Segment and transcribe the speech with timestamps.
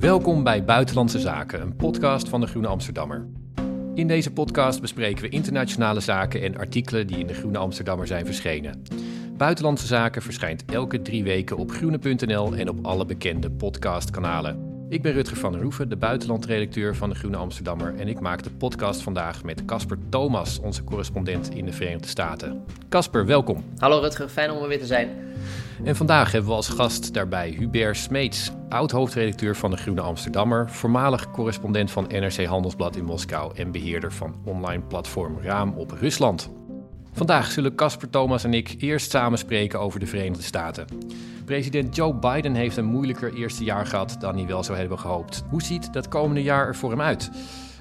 [0.00, 3.26] Welkom bij Buitenlandse Zaken, een podcast van de Groene Amsterdammer.
[3.94, 8.26] In deze podcast bespreken we internationale zaken en artikelen die in de Groene Amsterdammer zijn
[8.26, 8.82] verschenen.
[9.36, 14.86] Buitenlandse Zaken verschijnt elke drie weken op groene.nl en op alle bekende podcastkanalen.
[14.88, 18.42] Ik ben Rutger van der Hoeven, de buitenlandredacteur van de Groene Amsterdammer en ik maak
[18.42, 22.64] de podcast vandaag met Casper Thomas, onze correspondent in de Verenigde Staten.
[22.88, 23.64] Casper, welkom.
[23.78, 25.08] Hallo Rutger, fijn om er weer te zijn.
[25.84, 31.30] En vandaag hebben we als gast daarbij Hubert Smeets, oud-hoofdredacteur van de Groene Amsterdammer, voormalig
[31.30, 36.50] correspondent van NRC Handelsblad in Moskou en beheerder van online platform Raam op Rusland.
[37.12, 40.86] Vandaag zullen Casper Thomas en ik eerst samen spreken over de Verenigde Staten.
[41.44, 45.44] President Joe Biden heeft een moeilijker eerste jaar gehad dan hij wel zou hebben gehoopt.
[45.48, 47.30] Hoe ziet dat komende jaar er voor hem uit?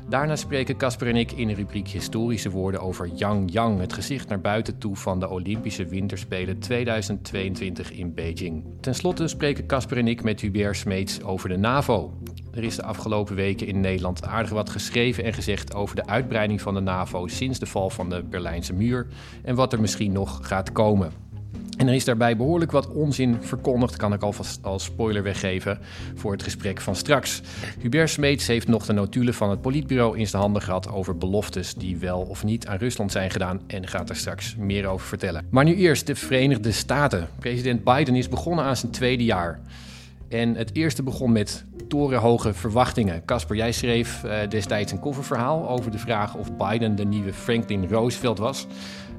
[0.10, 4.30] Daarna spreken Casper en ik in de rubriek Historische Woorden over Yang Yang, het gezicht
[4.30, 8.64] naar buiten toe van de Olympische Winterspelen 2022 in Beijing.
[8.82, 12.14] Ten slotte spreken Casper en ik met Hubert Smeets over de NAVO.
[12.54, 16.62] Er is de afgelopen weken in Nederland aardig wat geschreven en gezegd over de uitbreiding
[16.62, 19.08] van de NAVO sinds de val van de Berlijnse muur
[19.44, 21.27] en wat er misschien nog gaat komen.
[21.78, 25.80] En er is daarbij behoorlijk wat onzin verkondigd, kan ik alvast als spoiler weggeven
[26.16, 27.42] voor het gesprek van straks.
[27.80, 31.74] Hubert Smeets heeft nog de notulen van het politbureau in zijn handen gehad over beloftes
[31.74, 35.46] die wel of niet aan Rusland zijn gedaan en gaat er straks meer over vertellen.
[35.50, 37.28] Maar nu eerst de Verenigde Staten.
[37.40, 39.60] President Biden is begonnen aan zijn tweede jaar.
[40.28, 43.26] En het eerste begon met torenhoge verwachtingen.
[43.26, 47.88] Casper, jij schreef eh, destijds een coververhaal over de vraag of Biden de nieuwe Franklin
[47.90, 48.68] Roosevelt was.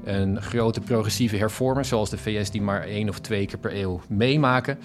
[0.09, 4.01] Een grote progressieve hervormer, zoals de VS die maar één of twee keer per eeuw
[4.07, 4.79] meemaken.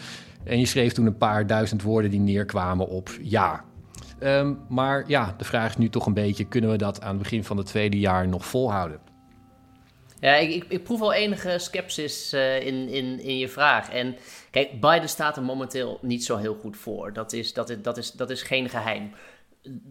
[0.44, 3.64] En je schreef toen een paar duizend woorden die neerkwamen op ja.
[4.18, 7.22] Ehm, maar ja, de vraag is nu toch een beetje: kunnen we dat aan het
[7.22, 8.98] begin van het tweede jaar nog volhouden?
[10.20, 13.90] Ja, ik, ik, ik proef al enige sceptisch eh, in, in, in je vraag.
[13.90, 14.16] En
[14.50, 17.12] kijk, Biden staat er momenteel niet zo heel goed voor.
[17.12, 19.10] Dat is, dat is, dat is, dat is geen geheim.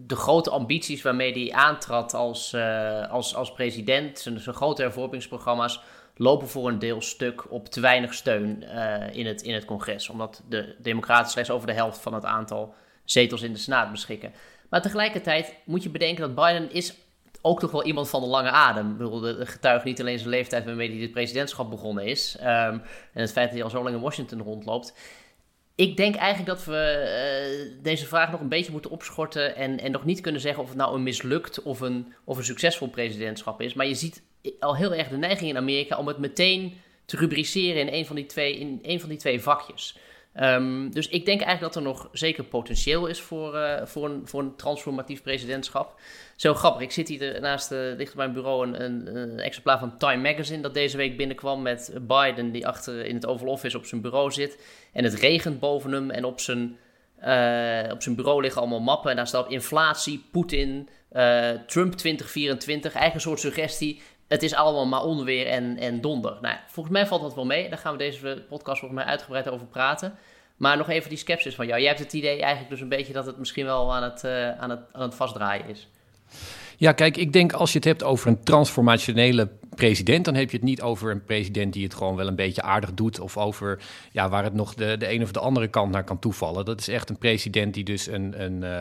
[0.06, 5.80] De grote ambities waarmee hij aantrad als, eh, als, als president, zijn, zijn grote hervormingsprogramma's,
[6.16, 10.08] lopen voor een deel stuk op te weinig steun eh, in, het, in het congres.
[10.08, 12.74] Omdat de Democraten slechts over de helft van het aantal
[13.04, 14.32] zetels in de Senaat beschikken.
[14.68, 16.94] Maar tegelijkertijd moet je bedenken dat Biden is
[17.46, 18.90] ook toch wel iemand van de lange adem.
[18.90, 22.36] Ik bedoel, de getuigt niet alleen zijn leeftijd waarmee hij dit presidentschap begonnen is.
[22.40, 22.78] ehm,
[23.12, 24.94] en het feit dat hij al zo lang in Washington rondloopt.
[25.76, 29.56] Ik denk eigenlijk dat we eh, deze vraag nog een beetje moeten opschorten.
[29.56, 32.44] En, en nog niet kunnen zeggen of het nou een mislukt of een, of een
[32.44, 33.74] succesvol presidentschap is.
[33.74, 34.22] Maar je ziet
[34.58, 38.26] al heel erg de neiging in Amerika om het meteen te rubriceren in van die
[38.26, 39.98] twee, in een van die twee vakjes.
[40.34, 44.22] Ehm, dus ik denk eigenlijk dat er nog zeker potentieel is voor, eh, voor, een,
[44.24, 46.00] voor een transformatief presidentschap.
[46.36, 49.78] Zo grappig, ik zit hier naast, uh, ligt op mijn bureau een, een, een, exemplaar
[49.78, 53.76] van Time Magazine dat deze week binnenkwam met Biden die achter in het Oval Office
[53.76, 54.58] op zijn bureau zit.
[54.92, 56.76] En het regent boven hem en op zijn,
[57.24, 60.88] uh, op zijn bureau liggen allemaal mappen en daar staat inflatie, Poetin,
[61.66, 62.94] Trump 2024.
[62.94, 64.02] Eigen soort suggestie,
[64.34, 66.38] het is allemaal maar onweer en, en donder.
[66.40, 67.68] Nou, volgens mij valt dat wel mee.
[67.68, 70.14] Daar gaan we deze podcast volgens mij uitgebreid over praten.
[70.56, 71.78] Maar nog even die sceptisch van jou.
[71.78, 74.58] Jij hebt het idee eigenlijk dus een beetje dat het misschien wel aan het, uh,
[74.58, 75.88] aan het, aan het vastdraaien is.
[76.76, 80.56] Ja, kijk, ik denk als je het hebt over een transformationele president, dan heb je
[80.56, 83.20] het niet over een president die het gewoon wel een beetje aardig doet.
[83.20, 83.78] Of over
[84.12, 86.64] ja, waar het nog de, de een of de andere kant naar kan toevallen.
[86.64, 88.80] Dat is echt een president die dus een, een, uh,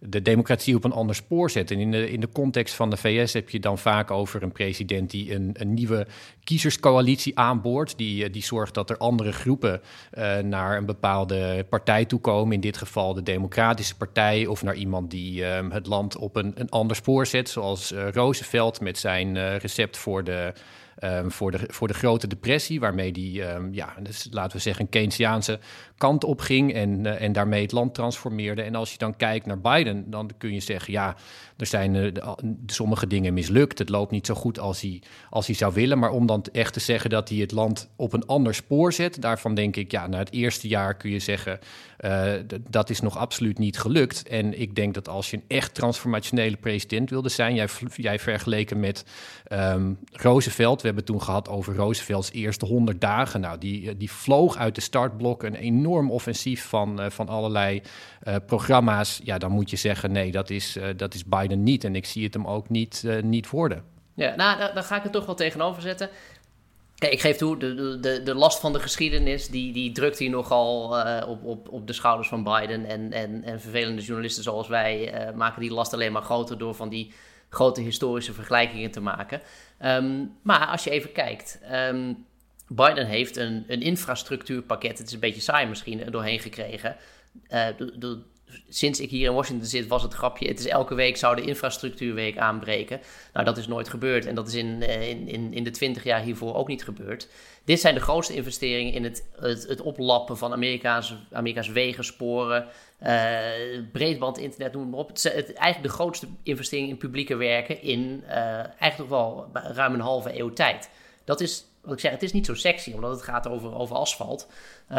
[0.00, 1.70] de democratie op een ander spoor zet.
[1.70, 4.52] En in de, in de context van de VS heb je dan vaak over een
[4.52, 6.06] president die een, een nieuwe
[6.44, 7.98] kiezerscoalitie aanboort.
[7.98, 9.80] Die, die zorgt dat er andere groepen
[10.18, 12.54] uh, naar een bepaalde partij toe komen.
[12.54, 14.46] In dit geval de Democratische Partij.
[14.46, 17.48] Of naar iemand die uh, het land op een, een ander spoor zet.
[17.48, 20.52] Zoals Roosevelt met zijn recept voor de Yeah.
[20.98, 24.84] Ehm, voor, de, voor de grote depressie, waarmee die, ehm, ja, dus laten we zeggen,
[24.84, 25.58] een Keynesiaanse
[25.96, 28.62] kant op ging en, uh, en daarmee het land transformeerde.
[28.62, 31.16] En als je dan kijkt naar Biden, dan kun je zeggen, ja,
[31.56, 32.12] er zijn uh,
[32.66, 33.78] sommige dingen mislukt.
[33.78, 35.98] Het loopt niet zo goed als hij, als hij zou willen.
[35.98, 39.20] Maar om dan echt te zeggen dat hij het land op een ander spoor zet,
[39.20, 41.58] daarvan denk ik, ja, na het eerste jaar kun je zeggen,
[42.00, 42.32] uh,
[42.70, 44.28] dat is nog absoluut niet gelukt.
[44.28, 48.80] En ik denk dat als je een echt transformationele president wilde zijn, jij, jij vergeleken
[48.80, 49.04] met
[49.52, 53.40] um, Roosevelt, we hebben toen gehad over Roosevelts eerste 100 dagen.
[53.40, 57.82] Nou, die, die vloog uit de startblokken een enorm offensief van, uh, van allerlei
[58.28, 59.20] uh, programma's.
[59.24, 61.84] Ja, dan moet je zeggen, nee, dat is, dat is Biden niet.
[61.84, 63.84] En ik zie het hem ook niet, niet worden.
[64.14, 66.08] Ja, nou, daar, ga ik het toch wel tegenover zetten.
[66.94, 70.30] Kijk, ik geef toe, de, de, de last van de geschiedenis, die, die drukt hier
[70.30, 72.86] nogal uh, op, op, op de schouders van Biden.
[72.86, 76.88] En, en, en vervelende journalisten zoals wij maken die last alleen maar groter door van
[76.88, 77.12] die
[77.54, 79.40] grote historische vergelijkingen te maken.
[79.84, 82.26] Um, maar als je even kijkt, um,
[82.68, 86.96] Biden heeft een, een infrastructuurpakket, het is een beetje saai misschien, doorheen gekregen.
[87.98, 88.22] De,
[88.68, 90.48] sinds ik hier in Washington zit, was het grapje.
[90.48, 93.00] Het is elke week zou de infrastructuurweek aanbreken.
[93.32, 94.26] Nou, dat is nooit gebeurd.
[94.26, 97.28] En dat is in, in, in, in de twintig jaar hiervoor ook niet gebeurd.
[97.64, 102.66] Dit zijn de grootste investeringen in het, het, het oplappen van Amerika's, Amerika's wegen, sporen,
[103.92, 105.08] breedband, internet, noem maar op.
[105.08, 108.34] Het eigenlijk de grootste investering in publieke werken in uh,
[108.80, 110.90] eigenlijk wel ruim een halve eeuw tijd.
[111.24, 113.96] Dat is wat ik zeg, het is niet zo sexy, omdat het gaat over, over
[113.96, 114.48] asfalt.
[114.90, 114.96] Uh,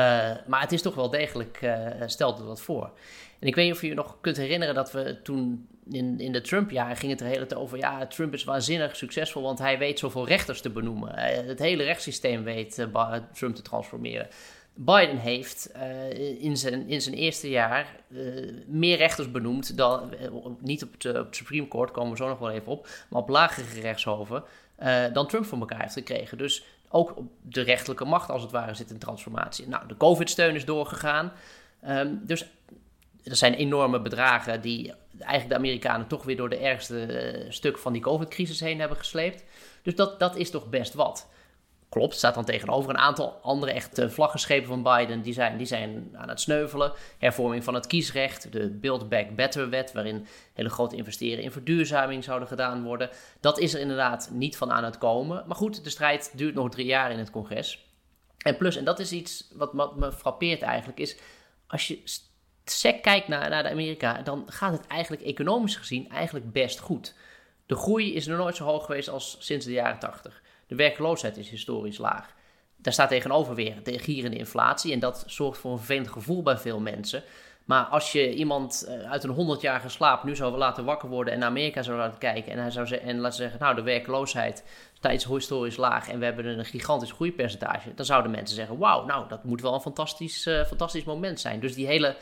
[0.48, 2.92] maar het is toch wel degelijk, uh, stelt het wat voor.
[3.40, 6.32] En ik weet niet of je je nog kunt herinneren dat we toen in, in
[6.32, 7.78] de Trump-jaren ging het er hele tijd over...
[7.78, 11.20] ja, Trump is waanzinnig succesvol, want hij weet zoveel rechters te benoemen.
[11.46, 12.88] Het hele rechtssysteem weet
[13.34, 14.28] Trump te transformeren.
[14.76, 15.72] Biden heeft
[16.40, 17.96] in, zijn, in zijn eerste jaar
[18.68, 20.14] meer rechters benoemd dan...
[20.60, 22.88] niet op, de, op het Supreme Court, komen we zo nog wel even op...
[23.10, 24.44] maar op lagere rechtshoven...
[25.14, 26.38] dan Trump voor elkaar heeft gekregen.
[26.38, 29.68] Dus ook op de rechterlijke macht, als het ware, zit in transformatie.
[29.68, 31.32] Nou, de COVID-steun is doorgegaan.
[31.88, 32.46] Um, dus
[33.24, 37.94] er zijn enorme bedragen die eigenlijk de Amerikanen toch weer door de ergste stuk van
[37.94, 39.44] die COVID-crisis heen hebben gesleept.
[39.82, 41.28] Dus dat, dat is toch best wat.
[41.96, 45.22] Klopt, staat dan tegenover een aantal andere echte vlaggenschepen van Biden.
[45.22, 46.94] Die zijn, die zijn aan het sneuvelen.
[47.18, 52.24] Hervorming van het kiesrecht, de Build Back Better wet, waarin hele grote investeringen in verduurzaming
[52.24, 53.10] zouden gedaan worden.
[53.40, 55.44] Dat is er inderdaad niet van aan het komen.
[55.48, 57.86] Maar goed, de strijd duurt nog drie jaar in het congres.
[58.38, 61.18] En plus, en dat is iets wat, me frappeert eigenlijk, is
[61.68, 62.02] als je
[62.66, 67.14] sec kijkt naar, naar de Amerika, dan gaat het eigenlijk economisch gezien eigenlijk best goed.
[67.66, 70.44] De groei is nog nooit zo hoog geweest als sinds de jaren 80.
[70.68, 72.34] De werkloosheid is historisch laag.
[72.76, 74.94] Daar staat tegenover weer de gierende inflatie.
[74.94, 77.24] En dat zorgt voor een vervelend gevoel bij veel mensen.
[77.66, 81.50] Maar als je iemand uit een 100-jarige slaap nu zou laten wakker worden en naar
[81.50, 84.64] Amerika zou laten kijken en hij zou zeggen, en laten zeggen, nou de werkloosheid
[84.94, 89.28] staat historisch laag en we hebben een gigantisch groeipercentage, dan zouden mensen zeggen, wauw, nou
[89.28, 91.60] dat moet wel een fantastisch, uh, fantastisch moment zijn.
[91.60, 92.16] Dus die hele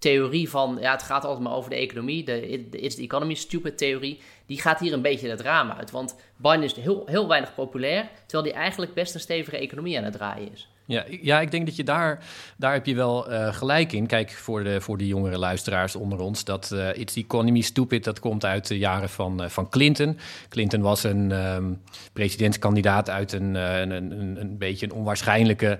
[0.00, 3.34] theorie van, ja, het gaat altijd maar over de economie, de, de It's the Economy
[3.34, 5.90] Stupid theorie, die gaat hier een beetje het raam uit.
[5.90, 10.04] Want Biden is heel, heel weinig populair, terwijl hij eigenlijk best een stevige economie aan
[10.04, 10.68] het draaien is.
[10.84, 12.24] Ja, ja, ik denk dat je daar,
[12.56, 14.06] daar heb je wel uh, gelijk in.
[14.06, 18.04] Kijk, voor de, voor de jongere luisteraars onder ons, dat uh, It's the Economy Stupid,
[18.04, 20.18] dat komt uit de jaren van, uh, van Clinton.
[20.48, 21.82] Clinton was een um,
[22.12, 25.78] presidentskandidaat uit een, een, een, een beetje een onwaarschijnlijke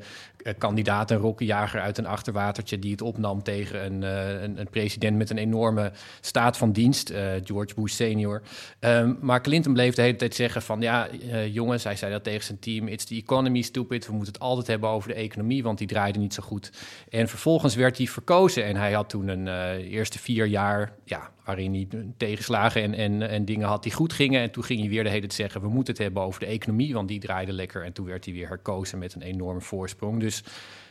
[0.59, 4.03] kandidaat, een rokkenjager uit een achterwatertje, die het opnam tegen een,
[4.43, 7.13] een, een president met een enorme staat van dienst,
[7.45, 8.43] George Bush senior.
[8.81, 11.09] Um, maar Clinton bleef de hele tijd zeggen van, ja,
[11.51, 14.67] jongens, hij zei dat tegen zijn team, It's the Economy Stupid, we moeten het altijd
[14.67, 16.73] hebben over de economie, want die draaide niet zo goed.
[17.09, 21.73] En vervolgens werd hij verkozen en hij had toen een eerste vier jaar, ja, waarin
[21.73, 24.41] hij tegenslagen en, en, en dingen had die goed gingen.
[24.41, 26.47] En toen ging hij weer de hele tijd zeggen, we moeten het hebben over de
[26.47, 27.85] economie, want die draaide lekker.
[27.85, 30.21] En toen werd hij weer herkozen met een enorme voorsprong.
[30.21, 30.43] Dus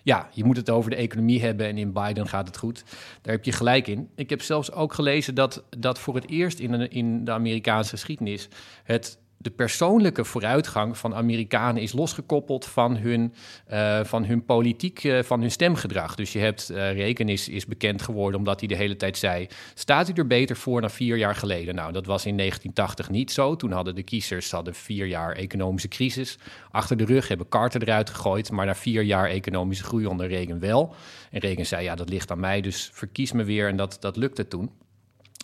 [0.03, 2.83] ja, je moet het over de economie hebben en in Biden gaat het goed.
[3.21, 4.09] Daar heb je gelijk in.
[4.15, 7.89] Ik heb zelfs ook gelezen dat, dat voor het eerst in, een, in de Amerikaanse
[7.89, 8.47] geschiedenis
[8.83, 13.33] het de persoonlijke vooruitgang van Amerikanen is losgekoppeld van hun,
[13.71, 16.15] uh, van hun politiek, uh, van hun stemgedrag.
[16.15, 19.47] Dus je hebt, uh, Reken is, bekend geworden omdat hij de hele tijd zei...
[19.73, 21.75] staat u er beter voor dan vier jaar geleden?
[21.75, 23.55] Nou, dat was in 1980 niet zo.
[23.55, 26.37] Toen hadden de kiezers hadden vier jaar economische crisis
[26.71, 27.27] achter de rug...
[27.27, 30.95] hebben Carter eruit gegooid, maar na vier jaar economische groei onder Reagan wel.
[31.31, 33.67] En Reagan zei, ja, dat ligt aan mij, dus verkies me weer.
[33.67, 34.71] En dat, dat lukte toen.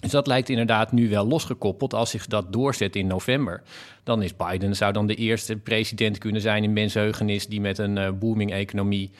[0.01, 1.93] Dus dat lijkt inderdaad nu wel losgekoppeld.
[1.93, 3.61] Als zich dat doorzet in november,
[4.03, 7.97] dan is Biden zou dan de eerste president kunnen zijn in mensheugenis die met een
[7.97, 9.11] uh, booming economie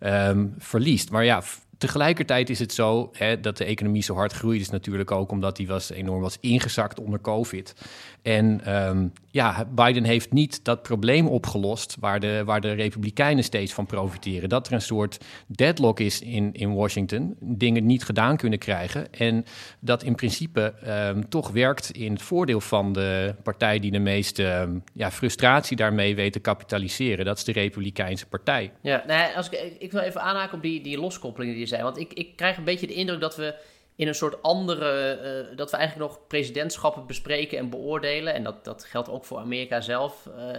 [0.00, 1.10] um, verliest.
[1.10, 1.42] Maar ja,
[1.78, 5.56] tegelijkertijd is het zo hè, dat de economie zo hard groeit, is natuurlijk ook omdat
[5.56, 7.74] die was enorm was ingezakt onder COVID.
[8.22, 13.72] En ehm, ja, Biden heeft niet dat probleem opgelost waar de, waar de Republikeinen steeds
[13.72, 14.48] van profiteren.
[14.48, 19.12] Dat er een soort deadlock is in, in Washington, dingen niet gedaan kunnen krijgen.
[19.12, 19.44] En
[19.80, 24.46] dat in principe ehm, toch werkt in het voordeel van de partij die de meeste
[24.46, 27.24] ehm, ja, frustratie daarmee weet te kapitaliseren.
[27.24, 28.72] Dat is de Republikeinse Partij.
[28.80, 31.82] Ja, nou, als ik, ik wil even aanhaken op die, die loskoppeling die je zei.
[31.82, 33.54] Want ik, ik krijg een beetje de indruk dat we
[34.00, 35.18] in een soort andere.
[35.50, 38.34] Uh, dat we eigenlijk nog presidentschappen bespreken en beoordelen.
[38.34, 40.28] En dat, dat geldt ook voor Amerika zelf.
[40.28, 40.56] Uh,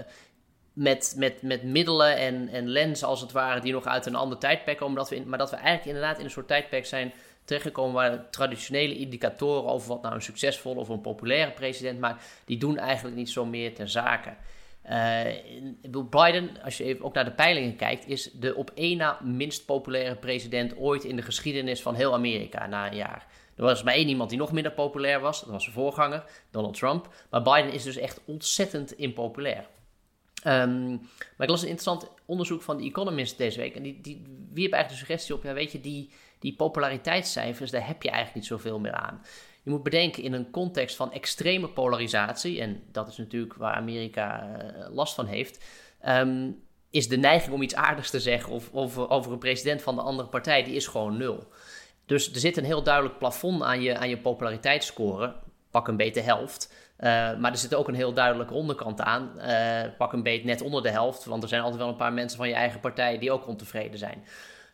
[0.74, 4.38] met, met, met middelen en, en lenzen als het ware, die nog uit een ander
[4.38, 4.96] tijdperk komen.
[4.96, 8.30] Dat we in, maar dat we eigenlijk inderdaad in een soort tijdperk zijn terechtgekomen waar
[8.30, 13.16] traditionele indicatoren over wat nou een succesvolle of een populaire president maakt, die doen eigenlijk
[13.16, 14.34] niet zo meer ter zake.
[14.90, 15.26] Uh,
[16.10, 19.66] Biden, als je even ook naar de peilingen kijkt, is de op één na minst
[19.66, 23.28] populaire president ooit in de geschiedenis van heel Amerika na een jaar.
[23.56, 26.78] Er was maar één iemand die nog minder populair was, dat was zijn voorganger, Donald
[26.78, 27.14] Trump.
[27.30, 29.68] Maar Biden is dus echt ontzettend impopulair.
[30.48, 30.90] Um,
[31.38, 33.76] maar ik las een interessant onderzoek van The Economist deze week.
[33.76, 34.22] En die, die
[34.54, 38.40] wierp eigenlijk de suggestie op: ja, weet je, die, die populariteitscijfers, daar heb je eigenlijk
[38.40, 39.22] niet zoveel meer aan.
[39.64, 44.50] Je moet bedenken in een context van extreme polarisatie, en dat is natuurlijk waar Amerika
[44.50, 45.66] uh, last van heeft,
[46.08, 49.96] um, is de neiging om iets aardigs te zeggen of, of, over een president van
[49.96, 51.48] de andere partij, die is gewoon nul.
[52.06, 55.36] Dus er zit een heel duidelijk plafond aan je, aan je populariteitsscore,
[55.72, 56.74] pak een beetje de helft.
[57.00, 59.32] Uh, maar er zit ook een heel duidelijke onderkant aan.
[59.38, 62.14] Uh, pak een beetje net onder de helft, want er zijn altijd wel een paar
[62.14, 64.24] mensen van je eigen partij die ook ontevreden zijn.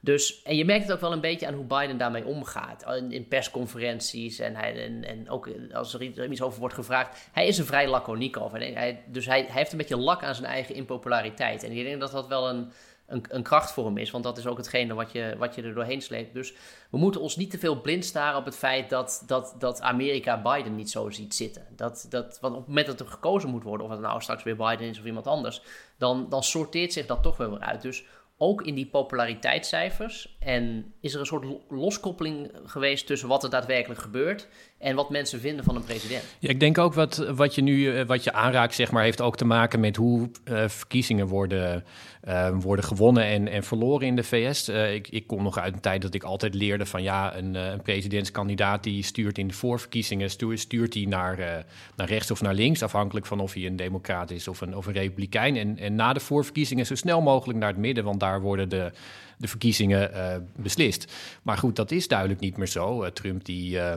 [0.08, 2.86] Dus, en je merkt het ook wel een beetje aan hoe Biden daarmee omgaat.
[3.10, 7.30] In, persconferenties en, hij, en, ook als er iets over wordt gevraagd.
[7.32, 8.60] Hij is er vrij laconiek over.
[8.60, 11.64] Hij, dus hij, hij, heeft een beetje lak aan zijn eigen impopulariteit.
[11.64, 12.72] En ik denk dat dat wel een,
[13.08, 14.12] een, een, kracht voor hem is.
[14.12, 16.34] Want dat is ook hetgene wat je, wat je er doorheen sleept.
[16.34, 16.54] Dus
[16.90, 20.42] we moeten ons niet te veel blind staren op het feit dat, dat, dat Amerika
[20.42, 21.66] Biden niet zo ziet zitten.
[21.76, 24.44] Dat, dat, want op het moment dat er gekozen moet worden, of het nou straks
[24.44, 25.62] weer Biden is of iemand anders,
[25.98, 27.82] dan, dan sorteert zich dat toch weer weer uit.
[27.82, 28.06] Dus
[28.38, 30.38] ook in die populariteitscijfers.
[30.40, 34.48] En is er een soort loskoppeling geweest tussen wat er daadwerkelijk gebeurt
[34.78, 36.24] en wat mensen vinden van een president?
[36.40, 39.22] Ja, ik denk ook wat, wat je nu eh, wat je aanraakt, zeg maar, heeft
[39.22, 41.84] ook te maken met hoe uh, verkiezingen worden,
[42.28, 44.70] uh, worden gewonnen en, en verloren in de VS.
[44.70, 47.82] Ik, ik kom nog uit een tijd dat ik altijd leerde van ja, een, een
[47.82, 51.66] presidentskandidaat die stuurt in de voorverkiezingen, stuurt, stuurt hij naar,
[51.96, 54.86] naar rechts of naar links, afhankelijk van of hij een democraat is of een, of
[54.86, 55.56] een republikein.
[55.56, 58.92] En, en na de voorverkiezingen zo snel mogelijk naar het midden, want daar worden de,
[59.38, 60.12] de verkiezingen
[60.56, 61.14] beslist.
[61.44, 63.12] Maar goed, dat is duidelijk niet meer zo.
[63.12, 63.76] Trump die.
[63.76, 63.94] Uh,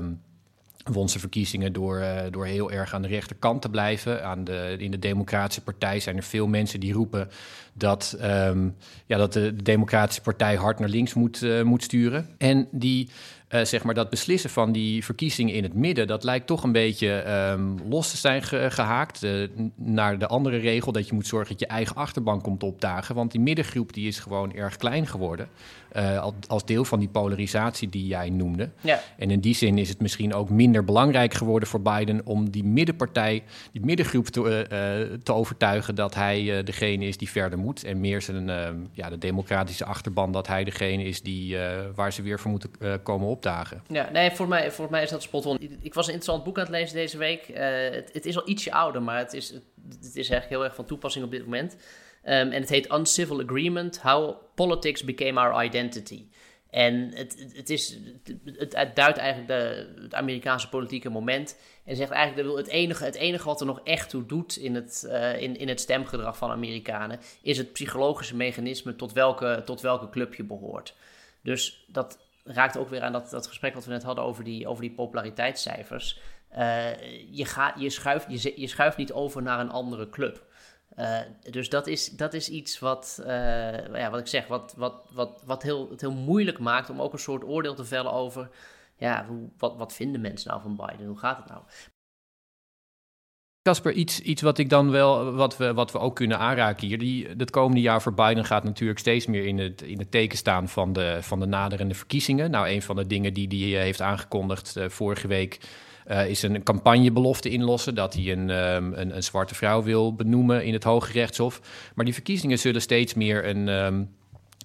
[0.93, 4.25] won zijn verkiezingen door, uh, door heel erg aan de rechterkant te blijven.
[4.25, 7.29] Aan de, in de Democratische Partij zijn er veel mensen die roepen
[7.73, 12.29] dat, um, ja, dat de, de, Democratische Partij hard naar links moet, uh, moet sturen.
[12.39, 13.09] En die
[13.51, 16.73] uh, zeg maar dat beslissen van die verkiezingen in het midden, dat lijkt toch een
[16.73, 21.27] beetje um, los te zijn ge gehaakt uh, naar de andere regel dat je moet
[21.27, 23.15] zorgen dat je eigen achterban komt opdagen.
[23.15, 25.49] Want die middengroep die is gewoon erg klein geworden.
[25.97, 28.71] Uh, als deel van die polarisatie die jij noemde.
[28.81, 29.01] Ja.
[29.19, 32.65] En in die zin is het misschien ook minder belangrijk geworden voor Biden om die
[32.65, 33.43] middenpartij,
[33.73, 37.85] die middengroep te, te overtuigen dat hij degene is die verder moet.
[37.85, 38.51] En meer zijn,
[38.93, 41.57] ja, de democratische achterban dat hij degene is die,
[41.95, 42.71] waar ze weer voor moeten
[43.03, 43.83] komen op opdagen.
[43.87, 45.59] Ja, nee, voor mij, voor mij is dat spot on.
[45.83, 47.47] Ik was een interessant boek aan het lezen deze week.
[47.47, 50.75] Het, het, is al ietsje ouder, maar het is, het, het, is eigenlijk heel erg
[50.75, 51.77] van toepassing op dit moment.
[52.25, 56.25] Um, en het heet Uncivil Agreement: How Politics Became Our Identity.
[56.71, 57.99] En het, het, is,
[58.45, 61.59] het, duidt eigenlijk de, het Amerikaanse politieke moment.
[61.85, 65.05] En zegt eigenlijk het enige, het enige wat er nog echt toe doet in het,
[65.07, 67.21] uh, in, in het stemgedrag van Amerikanen.
[67.43, 70.95] is het psychologische mechanisme tot welke, tot welke club je behoort.
[71.43, 74.69] Dus dat raakt ook weer aan dat, dat gesprek wat we net hadden over die,
[74.69, 76.21] over die populariteitscijfers.
[76.59, 77.01] Uh,
[77.31, 80.49] je, gaat, je, schuift, je, je schuift niet over naar een andere club.
[81.01, 81.19] Uh,
[81.51, 83.27] dus dat is, dat is iets wat, uh,
[83.87, 87.13] ja, wat ik zeg, wat, wat, wat, wat heel, het heel moeilijk maakt om ook
[87.13, 88.51] een soort oordeel te vellen over,
[88.97, 91.07] ja, hoe, wat, wat vinden mensen nou van Biden?
[91.07, 91.63] Hoe gaat het nou?
[93.63, 96.99] Casper, iets, iets wat ik dan wel, wat we, wat we ook kunnen aanraken hier.
[96.99, 100.39] Die, het komende jaar voor Biden gaat natuurlijk steeds meer in het, in het teken
[100.39, 102.51] staan van de, van de naderende verkiezingen.
[102.51, 105.61] Nou, een van de dingen die hij heeft aangekondigd uh, vorige week.
[106.09, 110.65] Uh, is een campagnebelofte inlossen dat hij een, um, een, een, zwarte vrouw wil benoemen
[110.65, 111.61] in het Hoge Rechtshof.
[111.95, 114.11] Maar die verkiezingen zullen steeds meer een, um,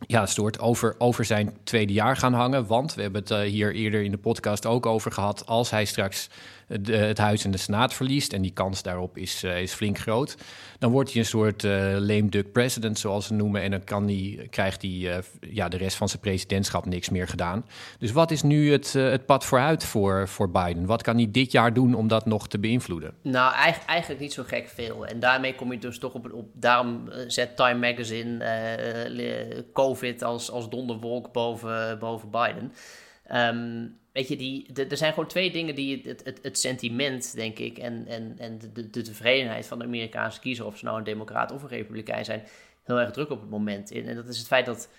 [0.07, 2.67] ja, soort over, over zijn tweede jaar gaan hangen.
[2.67, 5.45] Want we hebben het uh, hier eerder in de podcast ook over gehad.
[5.45, 6.29] Als hij straks
[6.67, 10.37] het Huis en de Senaat verliest, en die kans daarop is, is flink groot,
[10.79, 14.47] dan wordt hij een soort lame duck president, zoals ze noemen, en dan kan die,
[14.47, 17.65] krijgt hij ja, de rest van zijn presidentschap niks meer gedaan.
[17.99, 20.85] Dus wat is nu het, het pad vooruit voor, voor Biden?
[20.85, 23.13] Wat kan hij dit jaar doen om dat nog te beïnvloeden?
[23.21, 25.05] Nou, eigenlijk, eigenlijk niet zo gek veel.
[25.05, 30.69] En daarmee kom je dus toch op, op daarom zet Time Magazine COVID als, als
[30.69, 32.73] donderwolk boven, boven Biden.
[33.27, 37.77] Ehm, weet je, die, er zijn gewoon twee dingen die het, het, sentiment, denk ik,
[37.77, 41.51] en, en, en de, de, tevredenheid van de Amerikaanse kiezer, of ze nou een democraat
[41.51, 42.43] of een republikein zijn,
[42.83, 44.07] heel erg druk op het moment in.
[44.07, 44.89] En dat is het feit dat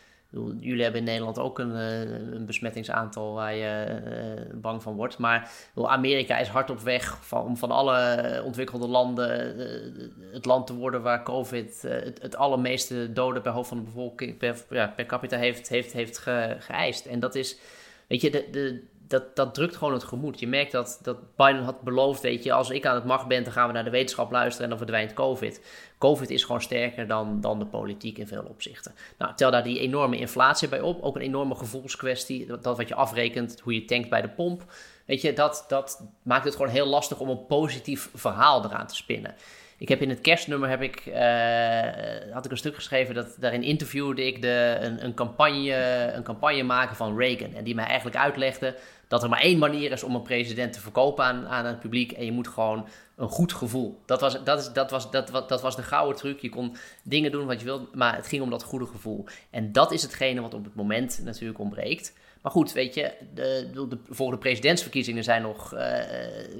[0.61, 5.19] jullie hebben in Nederland ook een, eh, een besmettingsaantal waar je eh, bang van wordt.
[5.19, 10.67] Maar Amerika is hard op weg van, om van alle ontwikkelde landen eh, het land
[10.67, 15.07] te worden waar COVID het, allermeeste doden per hoofd van de bevolking per, ja, per
[15.07, 16.19] capita heeft, heeft, heeft
[16.59, 17.07] geëist.
[17.07, 17.59] En dat is,
[18.07, 20.41] weet je, dat, dat drukt gewoon het gemoed.
[20.41, 23.45] Je merkt dat, dat Biden had beloofd, weet je, als ik aan het macht ben,
[23.45, 25.61] dan gaan we naar de wetenschap luisteren en dan verdwijnt COVID.
[25.99, 28.95] COVID is gewoon sterker dan, dan de politiek in veel opzichten.
[29.19, 32.89] Nou, tel daar die enorme inflatie bij op, ook een enorme gevoelskwestie, dat, dat wat
[32.89, 34.65] je afrekent, hoe je tankt bij de pomp.
[35.05, 38.95] Weet je, dat, dat maakt het gewoon heel lastig om een positief verhaal eraan te
[38.95, 39.35] spinnen.
[39.79, 43.63] Ik heb in het kerstnummer heb ik, uh, had ik een stuk geschreven dat daarin
[43.63, 47.55] interviewde ik de, een, een, campagne, een campagne maken van Reagan.
[47.55, 48.77] En die mij eigenlijk uitlegde
[49.09, 52.13] dat er maar één manier is om een president te verkopen aan, aan het publiek.
[52.13, 54.03] En je moet gewoon een goed gevoel.
[54.07, 56.41] Dat was, dat, is, dat, was, dat, dat was de gouden truc.
[56.41, 59.25] Je kon dingen doen wat je wilt, maar het ging om dat goede gevoel.
[59.51, 62.13] En dat is hetgene wat op het moment natuurlijk ontbreekt.
[62.47, 65.81] Maar goed, weet je, de, de volgende presidentsverkiezingen zijn nog uh,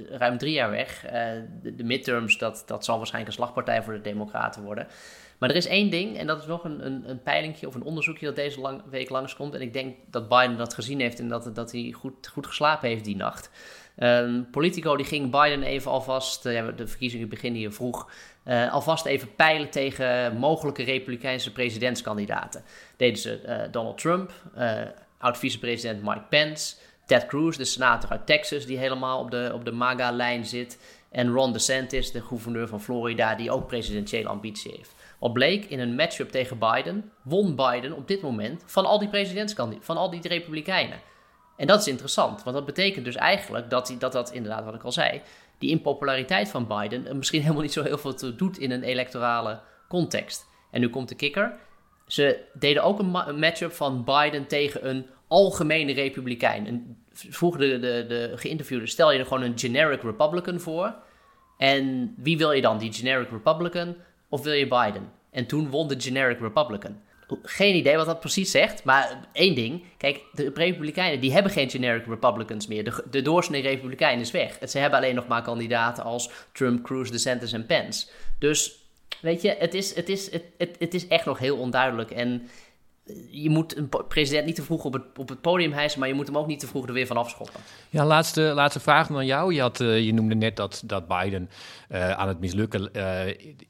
[0.09, 1.05] ruim drie jaar weg.
[1.05, 1.11] Uh,
[1.61, 4.87] de, de, midterms, dat, dat zal waarschijnlijk een slagpartij voor de Democraten worden.
[5.37, 7.83] Maar er is één ding, en dat is nog een, een, een peilingje of een
[7.83, 9.53] onderzoekje dat deze lang, week langskomt.
[9.53, 12.89] En ik denk dat Biden dat gezien heeft en dat, dat hij goed, goed geslapen
[12.89, 13.49] heeft die nacht.
[13.97, 18.09] Um, Politico die ging Biden even alvast, de verkiezingen beginnen hier vroeg,
[18.71, 22.63] alvast even peilen tegen mogelijke Republikeinse presidentskandidaten.
[22.97, 24.31] Deden ze Donald Trump,
[25.17, 29.71] oud-vicepresident Mike Pence, Ted Cruz, de senator uit Texas, die helemaal op de, op de
[29.71, 30.79] MAGA-lijn zit.
[31.11, 34.95] En Ron DeSantis, de gouverneur van Florida, die ook presidentiële ambitie heeft.
[35.19, 39.09] Al bleek in een matchup tegen Biden, won Biden op dit moment van al die
[39.09, 40.99] presidentskandidaten, van al die republikeinen.
[41.57, 44.83] En dat is interessant, want dat betekent dus eigenlijk dat dat, dat inderdaad, wat ik
[44.83, 45.21] al zei,
[45.57, 50.45] die impopulariteit van Biden misschien helemaal niet zo heel veel doet in een electorale context.
[50.71, 51.57] En nu komt de kikker.
[52.07, 56.67] Ze deden ook een, matchup van Biden tegen een algemene republikein.
[56.67, 60.95] En vroegen de, de, de geïnterviewden, stel je er gewoon een generic Republican voor.
[61.57, 63.95] En wie wil je dan, die generic Republican
[64.29, 65.11] of wil je Biden?
[65.31, 67.01] En toen won de generic Republican.
[67.43, 69.83] Geen idee wat dat precies zegt, maar één ding.
[69.97, 72.83] Kijk, de Republikeinen die hebben geen generic Republicans meer.
[72.83, 74.57] De, de doorsnee Republikein is weg.
[74.69, 78.07] Ze hebben alleen nog maar kandidaten als Trump, Cruz, DeSantis en Pence.
[78.39, 78.86] Dus
[79.21, 82.11] weet je, het is, het is, het, het, het is echt nog heel onduidelijk.
[82.11, 82.49] En
[83.29, 86.13] je moet een president niet te vroeg op het, op het podium hijsen, maar je
[86.13, 87.59] moet hem ook niet te vroeg er weer van afschoppen.
[87.89, 89.53] Ja, laatste, laatste vraag aan jou.
[89.53, 91.49] Je, had, uh, je noemde net dat, dat Biden
[91.91, 93.21] uh, aan het mislukken uh,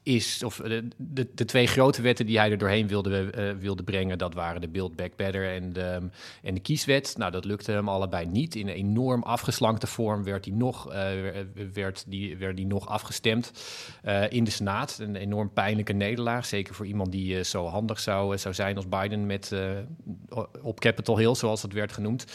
[0.03, 0.43] is.
[0.43, 0.61] Of
[0.97, 4.67] de, de twee grote wetten die hij er doorheen wilde, wilde brengen, dat waren de
[4.67, 5.99] Build Back Better en de,
[6.43, 7.13] en de kieswet.
[7.17, 8.55] Nou, dat lukte hem allebei niet.
[8.55, 10.93] In een enorm afgeslankte vorm werd die nog,
[11.73, 13.51] werd die, werd die nog afgestemd
[14.29, 14.97] in de Senaat.
[15.01, 19.25] Een enorm pijnlijke nederlaag, zeker voor iemand die zo handig zou, zou zijn als Biden
[19.27, 19.69] met, uh,
[20.61, 22.25] op Capitol Hill, zoals dat werd genoemd.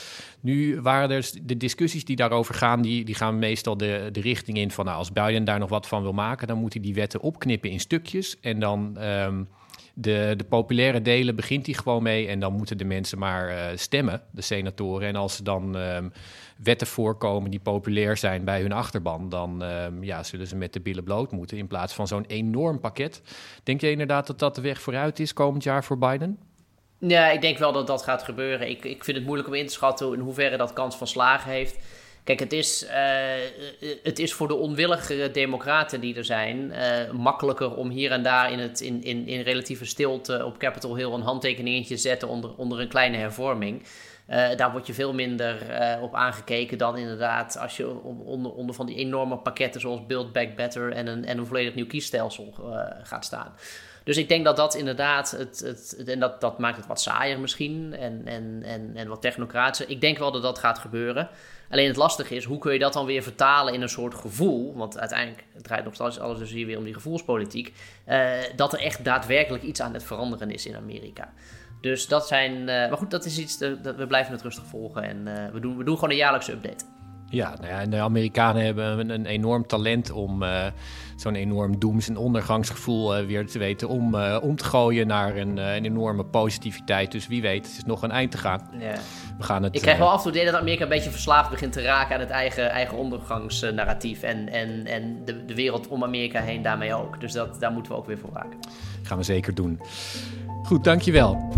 [0.40, 4.58] Nu waren er de discussies die daarover gaan, die, die gaan meestal de, de richting
[4.58, 6.94] in van nou, als Biden daar nog wat van wil maken, dan moet hij die
[6.94, 9.02] wetten opknippen in stukjes en dan...
[9.04, 9.48] Um,
[9.94, 13.64] de, de populaire delen begint hij gewoon mee en dan moeten de mensen maar uh,
[13.74, 15.08] stemmen, de senatoren.
[15.08, 16.12] En als er dan um,
[16.56, 20.80] wetten voorkomen die populair zijn bij hun achterban, dan um, ja, zullen ze met de
[20.80, 23.22] billen bloot moeten in plaats van zo'n enorm pakket.
[23.62, 26.38] Denk je inderdaad dat dat de weg vooruit is komend jaar voor Biden?
[27.08, 28.68] Ja, ik denk wel dat dat gaat gebeuren.
[28.68, 31.50] Ik, ik vind het moeilijk om in te schatten in hoeverre dat kans van slagen
[31.50, 31.78] heeft.
[32.24, 32.90] Kijk, het is, uh,
[34.02, 38.52] het is voor de onwillige democraten die er zijn uh, makkelijker om hier en daar
[38.52, 42.54] in, het, in, in, in relatieve stilte op Capitol Hill een handtekeningetje te zetten onder,
[42.56, 43.82] onder een kleine hervorming.
[44.56, 45.56] Daar word je veel minder
[46.00, 50.56] op aangekeken dan inderdaad als je onder, onder van die enorme pakketten zoals Build Back
[50.56, 52.54] Better en een, en een volledig nieuw kiesstelsel
[53.02, 53.54] gaat staan.
[54.04, 57.40] Dus ik denk dat dat inderdaad, het, het, en dat, dat maakt het wat saaier
[57.40, 59.90] misschien en, en, en, en wat technocratischer.
[59.90, 61.28] Ik denk wel dat dat gaat gebeuren.
[61.70, 64.74] Alleen het lastige is, hoe kun je dat dan weer vertalen in een soort gevoel?
[64.76, 67.72] Want uiteindelijk draait nog steeds alles dus hier weer om die gevoelspolitiek.
[68.08, 71.32] Uh, dat er echt daadwerkelijk iets aan het veranderen is in Amerika.
[71.80, 72.52] Dus dat zijn.
[72.52, 73.58] Uh, maar goed, dat is iets.
[73.58, 75.02] dat we blijven het rustig volgen.
[75.02, 76.84] En uh, we, doen, we doen gewoon een jaarlijkse update.
[77.32, 80.64] Ja, nou ja, en de Amerikanen hebben een, enorm talent om uh,
[81.16, 85.36] zo'n enorm doems- en ondergangsgevoel uh, weer te weten om, uh, om te gooien naar
[85.36, 87.12] een, een, enorme positiviteit.
[87.12, 88.68] Dus wie weet, het is nog een eind te gaan.
[88.78, 88.94] Ja.
[89.38, 91.50] We gaan het, Ik krijg wel af en toe idee dat Amerika een beetje verslaafd
[91.50, 94.22] begint te raken aan het eigen, eigen ondergangsnarratief.
[94.22, 97.20] En, en, en de, de wereld om Amerika heen daarmee ook.
[97.20, 98.58] Dus dat, daar moeten we ook weer voor waken.
[99.02, 99.80] gaan we zeker doen.
[100.62, 101.50] Goed, dankjewel.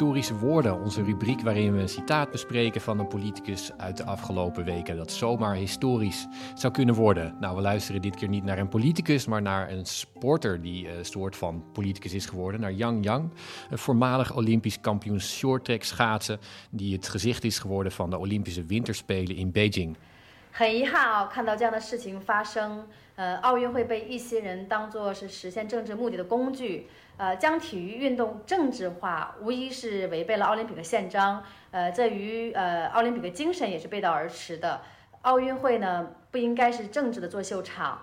[0.00, 4.64] historische woorden, onze rubriek waarin we een citaat bespreken van een politicus uit de afgelopen
[4.64, 7.36] weken dat zomaar historisch zou kunnen worden.
[7.40, 11.04] Nou, we luisteren dit keer niet naar een politicus, maar naar een sporter die een
[11.04, 13.30] soort van politicus is geworden, naar Yang Yang,
[13.70, 16.38] een voormalig Olympisch kampioen shorttrack schaatsen
[16.70, 19.96] die het gezicht is geworden van de Olympische Winterspelen in Beijing.
[20.50, 26.86] 很遗憾啊，看到这样的事情发生，呃，奥运会被一些人当作是实现政治目的的工具。
[27.21, 31.43] 呃，将体育运动政治化，无疑是违背了奥林匹克宪章。
[31.69, 34.81] 呃，这与呃奥林匹克精神也是背道而驰的。
[35.21, 38.01] 奥运会呢，不应该是政治的作秀场。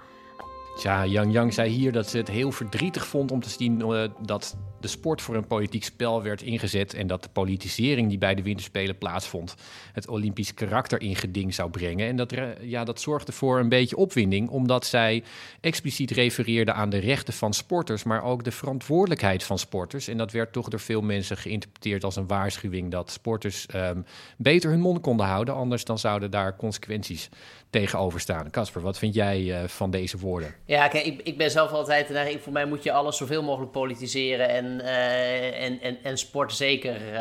[0.82, 4.04] Ja, Yang Yang zei hier dat ze het heel verdrietig vond om te zien uh,
[4.20, 8.34] dat de sport voor een politiek spel werd ingezet en dat de politisering die bij
[8.34, 9.54] de winterspelen plaatsvond
[9.92, 12.08] het Olympisch karakter in geding zou brengen.
[12.08, 15.22] En dat, ja, dat zorgde voor een beetje opwinding, omdat zij
[15.60, 20.08] expliciet refereerde aan de rechten van sporters, maar ook de verantwoordelijkheid van sporters.
[20.08, 24.04] En dat werd toch door veel mensen geïnterpreteerd als een waarschuwing dat sporters um,
[24.36, 27.28] beter hun mond konden houden, anders dan zouden daar consequenties
[27.70, 28.50] tegenover staan.
[28.50, 30.54] Casper, wat vind jij uh, van deze woorden?
[30.64, 33.72] Ja, kijk, ik, ik ben zelf altijd, nou, voor mij moet je alles zoveel mogelijk
[33.72, 37.18] politiseren en uh, en, en, en sport zeker.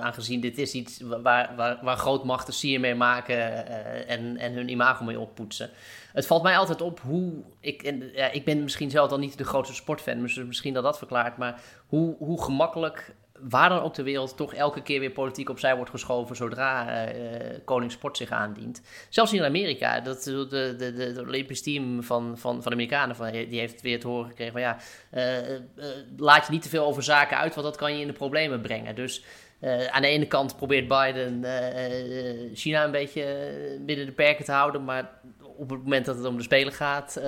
[0.00, 3.66] Aangezien dit is iets waar, waar, waar grootmachten sier mee maken
[4.08, 5.70] en, en hun imago mee oppoetsen.
[6.12, 7.32] Het valt mij altijd op hoe.
[7.60, 10.82] Ik, en, ja, ik ben misschien zelf dan niet de grootste sportfan, dus misschien dat
[10.82, 11.36] dat verklaart.
[11.36, 15.76] Maar hoe, hoe gemakkelijk waar dan ook ter wereld toch elke keer weer politiek opzij
[15.76, 17.20] wordt geschoven zodra uh,
[17.64, 18.82] koning sport zich aandient.
[19.08, 23.16] Zelfs in Amerika, dat, de, de, de, de Olympisch team van, van, van de Amerikanen,
[23.16, 24.76] van, die heeft weer te horen gekregen van ja,
[26.16, 28.60] laat je niet te veel over zaken uit, want dat kan je in de problemen
[28.60, 28.94] brengen.
[28.94, 29.24] Dus
[29.90, 31.44] aan de ene kant probeert Biden
[32.54, 33.24] China een beetje
[33.80, 35.10] binnen de perken te houden, maar
[35.56, 37.20] op het moment dat het om de Spelen gaat,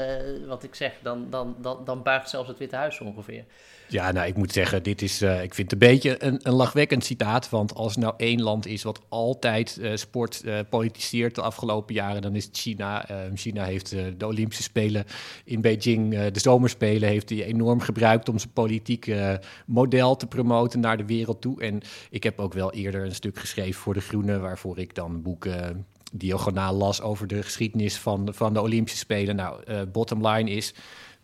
[0.47, 3.45] wat ik zeg, dan, dan, dan, dan buigt zelfs het Witte Huis ongeveer.
[3.91, 6.53] Ja, nou, ik moet zeggen, dit is, uh, ik vind het een beetje een, een
[6.53, 7.51] lachwekkend citaat.
[7.51, 11.95] Want als er nou één land is wat altijd uh, sport uh, politiseert de afgelopen
[11.95, 13.09] jaren, dan is het China.
[13.09, 15.05] Ehm, China heeft de Olympische Spelen
[15.45, 20.97] in Beijing, de Zomerspelen, heeft hij enorm gebruikt om zijn politieke model te promoten naar
[20.97, 21.63] de wereld toe.
[21.63, 25.23] En ik heb ook wel eerder een stuk geschreven voor De Groene, waarvoor ik dan
[25.23, 29.37] boeken diagonaal las over de geschiedenis van, van de Olympische Spelen.
[29.37, 30.75] Nou, bottom line is,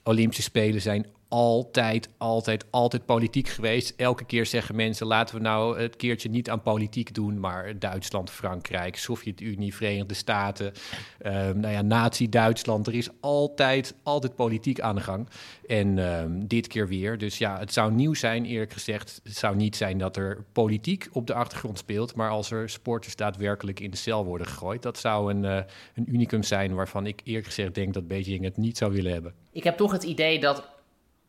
[0.03, 3.95] Olympische Spelen zijn altijd, altijd, altijd politiek geweest.
[3.97, 8.31] Elke keer zeggen mensen: laten we nou het keertje niet aan politiek doen, maar Duitsland,
[8.31, 10.73] Frankrijk, Sovjet-Unie, Verenigde Staten,
[11.27, 12.87] um, nou ja, Nazi-Duitsland.
[12.87, 15.29] Er is altijd, altijd politiek aan de gang.
[15.67, 17.19] En um, dit keer weer.
[17.19, 19.21] Dus ja, het zou nieuw zijn, eerlijk gezegd.
[19.25, 23.17] Het zou niet zijn dat er politiek op de achtergrond speelt, maar als er sporters
[23.17, 25.59] daadwerkelijk in de cel worden gegooid, dat zou een, uh,
[25.95, 29.35] een unicum zijn waarvan ik eerlijk gezegd denk dat Beijing het niet zou willen hebben.
[29.53, 30.76] Ik heb toch het idee dat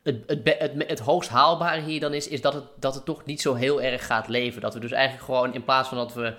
[0.08, 3.41] het, het, het, hoogst haalbare hier dan is, is dat het, dat het toch niet
[3.41, 4.62] zo heel erg gaat leven.
[4.62, 6.34] Dat we dus eigenlijk gewoon in plaats van dat we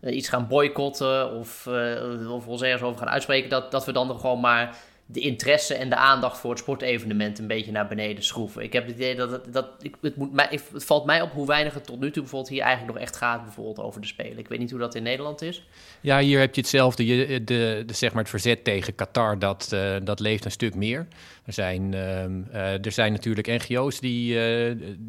[0.00, 3.92] uh, iets gaan boycotten of, uh, of ons ergens over gaan uitspreken, dat, dat we
[3.92, 4.76] dan gewoon maar
[5.12, 8.62] de interesse en de aandacht voor het sportevenement een beetje naar beneden schroeven.
[8.62, 11.32] Ik heb het idee dat, het, dat ik, het, moet mij, het valt mij op
[11.32, 14.06] hoe weinig het tot nu toe bijvoorbeeld hier eigenlijk nog echt gaat bijvoorbeeld over de
[14.06, 14.38] Spelen.
[14.38, 15.66] Ik weet niet hoe dat in Nederland is.
[16.00, 17.06] Ja, hier heb je hetzelfde.
[17.06, 20.74] Je, de, de, zeg maar het verzet tegen Qatar, dat, uh, dat leeft een stuk
[20.74, 21.06] meer.
[21.44, 24.38] Er zijn, uh, uh, er zijn natuurlijk NGO's die,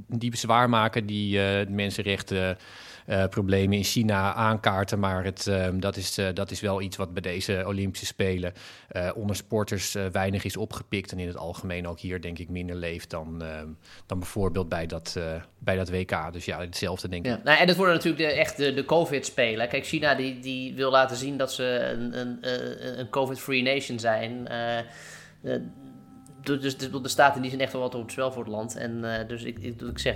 [0.07, 2.57] die bezwaar maken, die mensenrechten
[3.11, 4.99] uh, problemen in China aankaarten.
[4.99, 8.53] Maar het, uh, dat, is, uh, dat is wel iets wat bij deze Olympische Spelen
[9.15, 11.11] onder sporters weinig is opgepikt.
[11.11, 13.67] En in het algemeen ook hier denk ik minder leeft dan, ehm,
[14.05, 15.19] dan bijvoorbeeld bij dat,
[15.57, 16.33] bij dat WK.
[16.33, 17.31] Dus ja, hetzelfde denk ik.
[17.31, 19.67] Ja, nou, en dat worden natuurlijk de, echt de, de COVID-spelen.
[19.67, 22.37] Kijk, China die, die wil laten zien dat ze een, een,
[22.99, 24.47] een COVID-free nation zijn
[26.43, 28.75] dus de, de staten die zijn echt wel wat op het spel voor het land.
[28.75, 30.15] En uh, dus ik, ik, zeg,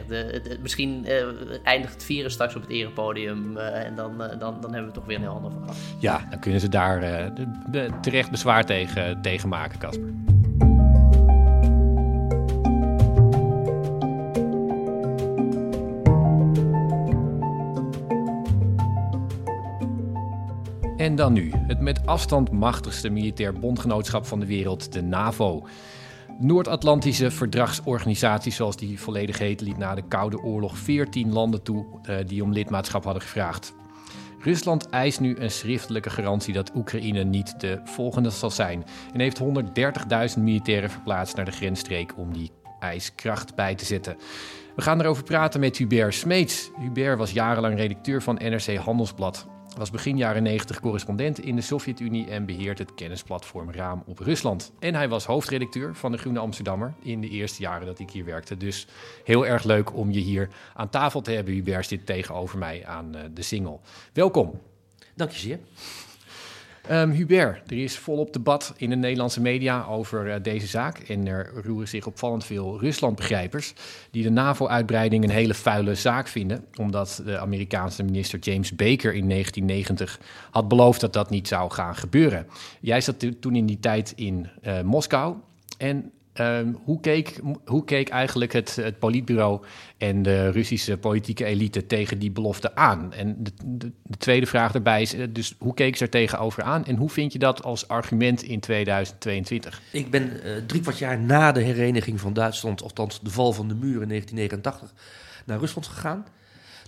[0.62, 1.26] misschien uh,
[1.64, 3.58] eindigt het vieren straks op het erepodium.
[3.58, 5.76] Uh, en dan, dan, dan hebben we toch weer een heel ander verhaal.
[6.00, 7.32] Ja, dan kunnen ze daar
[8.02, 10.14] terecht bezwaar tegen, tegen maken, Casper.
[20.98, 25.68] En dan nu, het met afstand machtigste militair bondgenootschap van de wereld, de NAVO.
[26.40, 32.16] Noord-Atlantische verdragsorganisatie, zoals die volledig heet, liet na de Koude Oorlog 14 landen toe uh,
[32.26, 33.74] die om lidmaatschap hadden gevraagd.
[34.40, 39.42] Rusland eist nu een schriftelijke garantie dat Oekraïne niet de volgende zal zijn en heeft
[40.38, 44.18] 130.000 militairen verplaatst naar de grensstreek om die eis kracht bij te zetten.
[44.76, 46.72] We gaan erover praten met Hubert Smeets.
[46.80, 52.30] Hubert was jarenlang redacteur van NRC Handelsblad was begin jaren 90 correspondent in de Sovjet-Unie
[52.30, 54.72] en beheert het kennisplatform Raam op Rusland.
[54.80, 58.26] En hij was hoofdredacteur van de Groene Amsterdammer in de eerste jaren dat ik hier
[58.26, 58.58] werkte.
[58.58, 58.88] Dus
[59.24, 61.54] heel erg leuk om je hier aan tafel te hebben.
[61.54, 63.80] Hubert zit tegenover mij aan uh, de single.
[64.14, 64.62] Welkom.
[65.16, 65.60] Dank je zeer.
[66.92, 70.98] Um, Hubert, er is volop debat in de Nederlandse media over uh, deze zaak.
[70.98, 73.74] En er roeren zich opvallend veel Ruslandbegrijpers
[74.12, 76.66] die de NAVO-uitbreiding een hele vuile zaak vinden.
[76.80, 80.20] Omdat de Amerikaanse minister James Baker in 1990
[80.52, 82.48] had beloofd dat dat niet zou gaan gebeuren.
[82.80, 85.36] Jij zat toen in die tijd in uh, Moskou.
[85.78, 89.62] En Um, hoe, keek, hoe keek eigenlijk het, het politbureau
[89.98, 93.14] en de Russische politieke elite tegen die belofte aan?
[93.14, 96.64] En de, de, de, tweede vraag daarbij is, eh, dus hoe keek ze er tegenover
[96.64, 99.82] aan en hoe vind je dat als argument in 2022?
[99.92, 103.68] Ik ben uh, drie kwart jaar na de hereniging van Duitsland, althans de val van
[103.68, 104.94] de muur in 1989,
[105.46, 106.26] naar Rusland gegaan.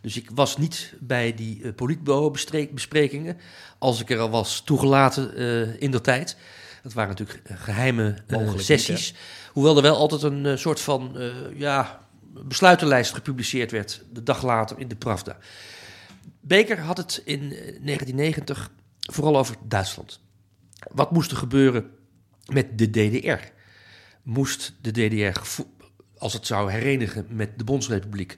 [0.01, 3.37] Dus ik was niet bij die uh, politbureau-besprekingen,
[3.77, 5.35] als ik er al was toegelaten
[5.79, 6.37] in de tijd.
[6.87, 9.13] Dat waren natuurlijk geheime uh, sessies.
[9.51, 11.15] Hoewel er wel altijd een uh, soort van
[11.55, 12.07] ja,
[12.45, 15.37] besluitenlijst gepubliceerd werd, de dag later in de Pravda.
[16.39, 20.19] Beker had het in 1990 vooral over Duitsland.
[20.91, 21.89] Wat moest er gebeuren
[22.45, 23.51] met de DDR?
[24.23, 25.39] Moest de DDR,
[26.17, 28.37] als het zou herenigen met de Bondsrepubliek,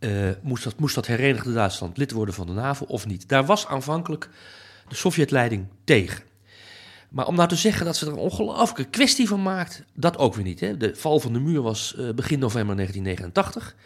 [0.00, 3.28] uh, moest, dat, moest dat herenigde Duitsland lid worden van de NAVO of niet?
[3.28, 4.28] Daar was aanvankelijk
[4.88, 6.22] de Sovjetleiding tegen.
[7.10, 10.34] Maar om nou te zeggen dat ze er een ongelooflijke kwestie van maakt, dat ook
[10.34, 10.60] weer niet.
[10.60, 10.76] Hè?
[10.76, 13.76] De val van de muur was uh, begin november 1989.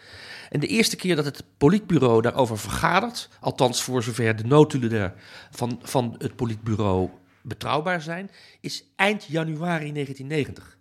[0.49, 5.13] En de eerste keer dat het politbureau daarover vergadert, althans voor zover de notulen
[5.51, 7.09] van, van het politbureau
[7.41, 10.77] betrouwbaar zijn, is eind januari 1990.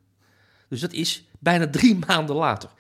[0.69, 2.71] Dus dat is bijna drie maanden later.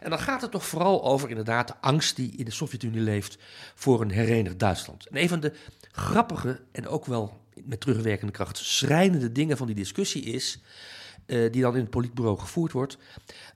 [0.00, 3.38] En dan gaat het toch vooral over inderdaad de angst die in de Sovjet-Unie leeft
[3.74, 5.06] voor een herenigd Duitsland.
[5.06, 5.52] En een van de
[5.92, 10.60] grappige en ook wel met terugwerkende kracht schrijnende dingen van die discussie is,
[11.26, 12.98] uh, die dan in het politbureau gevoerd wordt,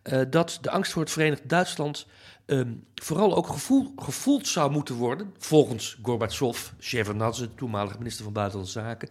[0.05, 2.07] uh, dat de angst voor het Verenigd Duitsland
[2.47, 8.81] um, vooral ook gevoel, gevoeld zou moeten worden, volgens Gorbachev, Shevardnadze, toenmalige minister van Buitenlandse
[8.81, 9.09] Zaken,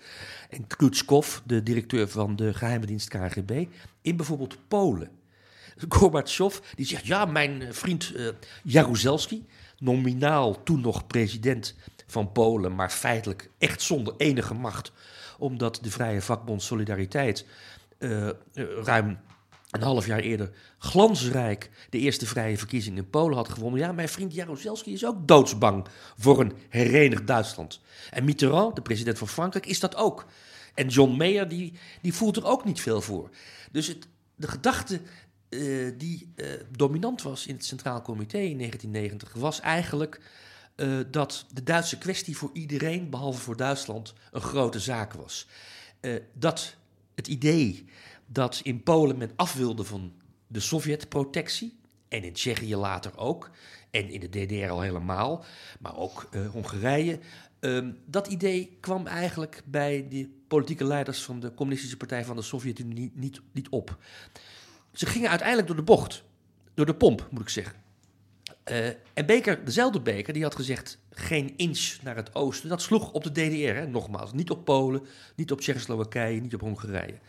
[0.50, 3.66] en Krutskov, de directeur van de geheime dienst KGB,
[4.02, 5.10] in bijvoorbeeld Polen.
[5.90, 8.28] Gorbachev die zegt, ja, mijn vriend uh,
[8.64, 9.46] Jaruzelski,
[9.80, 11.76] nominaal toen nog president
[12.08, 14.92] van Polen, maar feitelijk echt zonder enige macht,
[15.38, 17.46] omdat de Vrije Vakbond Solidariteit
[18.00, 18.30] uh,
[18.84, 19.20] ruim
[19.72, 23.80] een half jaar eerder glansrijk de eerste vrije verkiezingen in Polen had gewonnen.
[23.80, 27.80] Ja, mijn vriend Jaruzelski is ook doodsbang voor een herenigd Duitsland.
[28.10, 30.26] En Mitterrand, de president van Frankrijk, is dat ook.
[30.74, 33.30] En John Mayer, die, die voelt er ook niet veel voor.
[33.72, 35.02] Dus het, de gedachte
[35.50, 36.34] uh, die
[36.78, 40.22] dominant was in het Centraal Comité in 1990 was eigenlijk
[40.78, 45.48] uh, dat de Duitse kwestie voor iedereen, behalve voor Duitsland, een grote zaak was.
[46.02, 46.76] Uh, dat
[47.16, 47.86] het idee
[48.26, 50.14] dat in Polen men af wilde van
[50.48, 53.50] de Sovjet-protectie, en in Tsjechië later ook,
[53.92, 55.46] en in de DDR al helemaal,
[55.80, 57.20] maar ook uh, Hongarije,
[57.60, 62.42] um, dat idee kwam eigenlijk bij de politieke leiders van de Communistische Partij van de
[62.42, 63.98] Sovjet-Unie niet, niet op.
[64.94, 66.24] Ze gingen uiteindelijk door de bocht,
[66.74, 67.87] door de pomp, moet ik zeggen.
[68.72, 72.70] Uh, en Beker, dezelfde Beker, die had gezegd geen inch naar het oosten.
[72.70, 74.34] Dat sloeg op de DDR, hè, nogmaals.
[74.34, 75.02] Niet op Polen,
[75.36, 77.20] niet op Tsjechoslowakije, niet op Hongarije.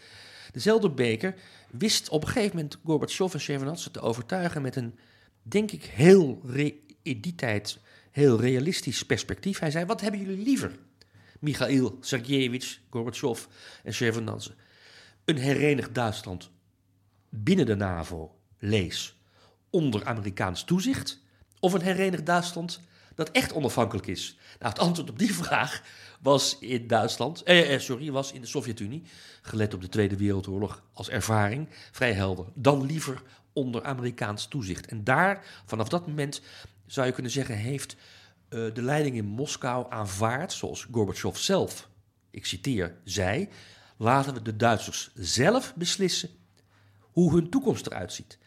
[0.52, 1.34] Dezelfde Beker
[1.70, 4.98] wist op een gegeven moment Gorbachev en Shevardnadze te overtuigen met een,
[5.42, 6.40] denk ik, heel
[7.02, 7.78] in die tijd
[8.10, 9.58] heel realistisch perspectief.
[9.58, 10.78] Hij zei, wat hebben jullie liever?
[11.40, 13.44] Michail Sergejevich, Gorbachev
[13.84, 14.54] en Shevardnadze.
[15.24, 16.50] Een herenigd Duitsland
[17.28, 19.20] binnen de NAVO, lees,
[19.70, 21.20] onder Amerikaans toezicht
[21.60, 22.80] of een herenigd Duitsland
[23.14, 24.38] dat echt onafhankelijk is?
[24.58, 25.82] Nou, het antwoord op die vraag
[26.20, 29.02] was in Duitsland, eh, eh, sorry, was in de Sovjet-Unie,
[29.42, 32.46] gelet op de Tweede Wereldoorlog als ervaring, vrij helder.
[32.54, 34.86] Dan liever onder Amerikaans toezicht.
[34.86, 36.40] En daar, vanaf dat moment,
[36.86, 37.96] zou je kunnen zeggen, heeft
[38.50, 41.88] uh, de leiding in Moskou aanvaard, zoals Gorbachev zelf,
[42.30, 43.48] ik citeer, zei,
[43.96, 46.30] laten we de Duitsers zelf beslissen
[47.00, 48.37] hoe hun toekomst eruit ziet.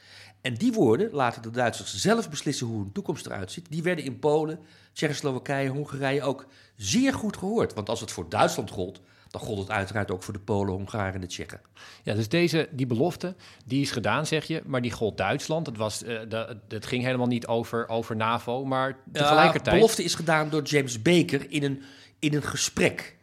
[0.41, 3.65] En die woorden laten de Duitsers zelf beslissen hoe hun toekomst eruit ziet.
[3.69, 4.59] Die werden in Polen,
[4.93, 7.73] Tsjechoslowakije, Hongarije ook zeer goed gehoord.
[7.73, 11.13] Want als het voor Duitsland gold, dan gold het uiteraard ook voor de Polen, Hongaren
[11.13, 11.61] en de Tsjechen.
[12.03, 15.65] Ja, dus deze, die belofte, die is gedaan, zeg je, maar die gold Duitsland.
[15.65, 19.65] Het, was, uh, de, het ging helemaal niet over, over NAVO, maar tegelijkertijd...
[19.65, 21.81] de belofte is gedaan door James Baker in een,
[22.19, 23.19] in een gesprek.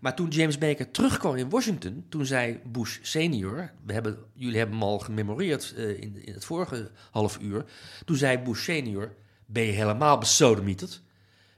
[0.00, 4.78] Maar toen James Baker terugkwam in Washington, toen zei Bush senior, we hebben, jullie hebben
[4.78, 7.64] hem al gememoreerd uh, in, in het vorige half uur,
[8.04, 9.14] toen zei Bush senior,
[9.46, 11.02] ben je helemaal besodemieterd?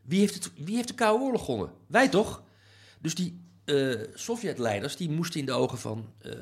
[0.03, 1.73] Wie heeft, het, wie heeft de Koude Oorlog gewonnen?
[1.87, 2.43] Wij toch?
[3.01, 6.33] Dus die uh, Sovjet-leiders die moesten in de ogen van uh,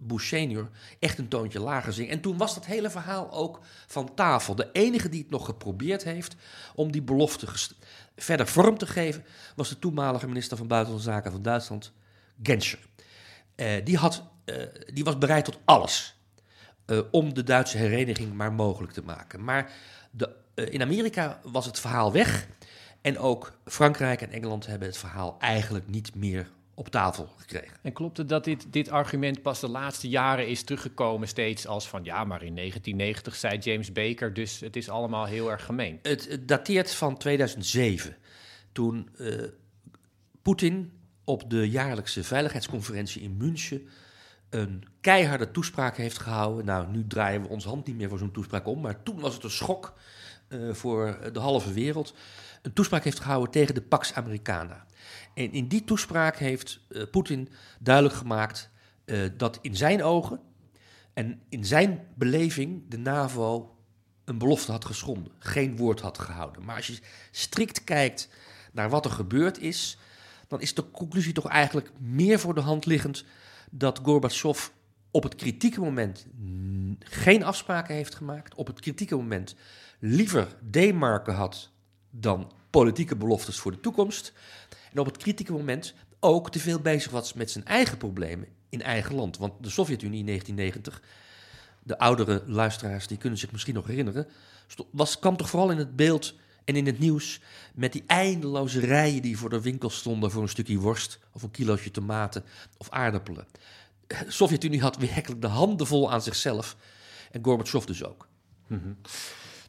[0.00, 2.12] Bush senior echt een toontje lager zingen.
[2.12, 4.54] En toen was dat hele verhaal ook van tafel.
[4.54, 6.36] De enige die het nog geprobeerd heeft
[6.74, 7.46] om die belofte
[8.16, 9.24] verder vorm te geven,
[9.56, 11.92] was de toenmalige minister van Buitenlandse Zaken van Duitsland,
[12.42, 12.78] Genscher.
[13.56, 14.22] Uh, die, had,
[14.92, 16.18] die was bereid tot alles
[17.10, 19.44] om de Duitse hereniging maar mogelijk te maken.
[19.44, 19.72] Maar
[20.10, 22.46] de, in Amerika was het verhaal weg.
[23.00, 27.76] En ook Frankrijk en Engeland hebben het verhaal eigenlijk niet meer op tafel gekregen.
[27.82, 31.88] En klopt het dat dit, dit argument pas de laatste jaren is teruggekomen steeds als
[31.88, 35.98] van ja, maar in 1990 zei James Baker, dus het is allemaal heel erg gemeen?
[36.02, 38.16] Het, dateert van 2007,
[38.72, 39.42] toen uh,
[40.42, 40.92] Poetin
[41.24, 43.88] op de jaarlijkse veiligheidsconferentie in München
[44.50, 46.64] een keiharde toespraak heeft gehouden.
[46.64, 49.34] Nou, nu draaien we onze hand niet meer voor zo'n toespraak om, maar toen was
[49.34, 49.92] het een schok
[50.48, 52.14] uh, voor de halve wereld.
[52.62, 54.86] Een toespraak heeft gehouden tegen de Pax Americana.
[55.34, 58.70] En in die toespraak heeft uh, Poetin duidelijk gemaakt
[59.04, 60.40] uh, dat in zijn ogen
[61.12, 63.76] en in zijn beleving de NAVO
[64.24, 66.64] een belofte had geschonden, geen woord had gehouden.
[66.64, 66.98] Maar als je
[67.30, 68.28] strikt kijkt
[68.72, 69.98] naar wat er gebeurd is,
[70.48, 73.24] dan is de conclusie toch eigenlijk meer voor de hand liggend
[73.70, 74.68] dat Gorbachev
[75.10, 76.26] op het kritieke moment
[76.98, 79.54] geen afspraken heeft gemaakt, op het kritieke moment
[79.98, 81.70] liever D-marken had
[82.10, 84.32] dan politieke beloftes voor de toekomst.
[84.92, 88.82] En op het kritieke moment ook te veel bezig was met zijn eigen problemen in
[88.82, 89.36] eigen land.
[89.38, 91.02] Want de Sovjet-Unie in 1990,
[91.82, 94.26] de oudere luisteraars die kunnen zich misschien nog herinneren,
[94.90, 97.40] was, kwam toch vooral in het beeld en in het nieuws
[97.74, 101.50] met die eindeloze rijen die voor de winkel stonden voor een stukje worst of een
[101.50, 102.44] kilootje tomaten
[102.76, 103.46] of aardappelen.
[104.06, 106.76] De Sovjet-Unie had werkelijk de handen vol aan zichzelf
[107.30, 108.28] en Gorbachev dus ook.
[108.66, 108.96] -hmm.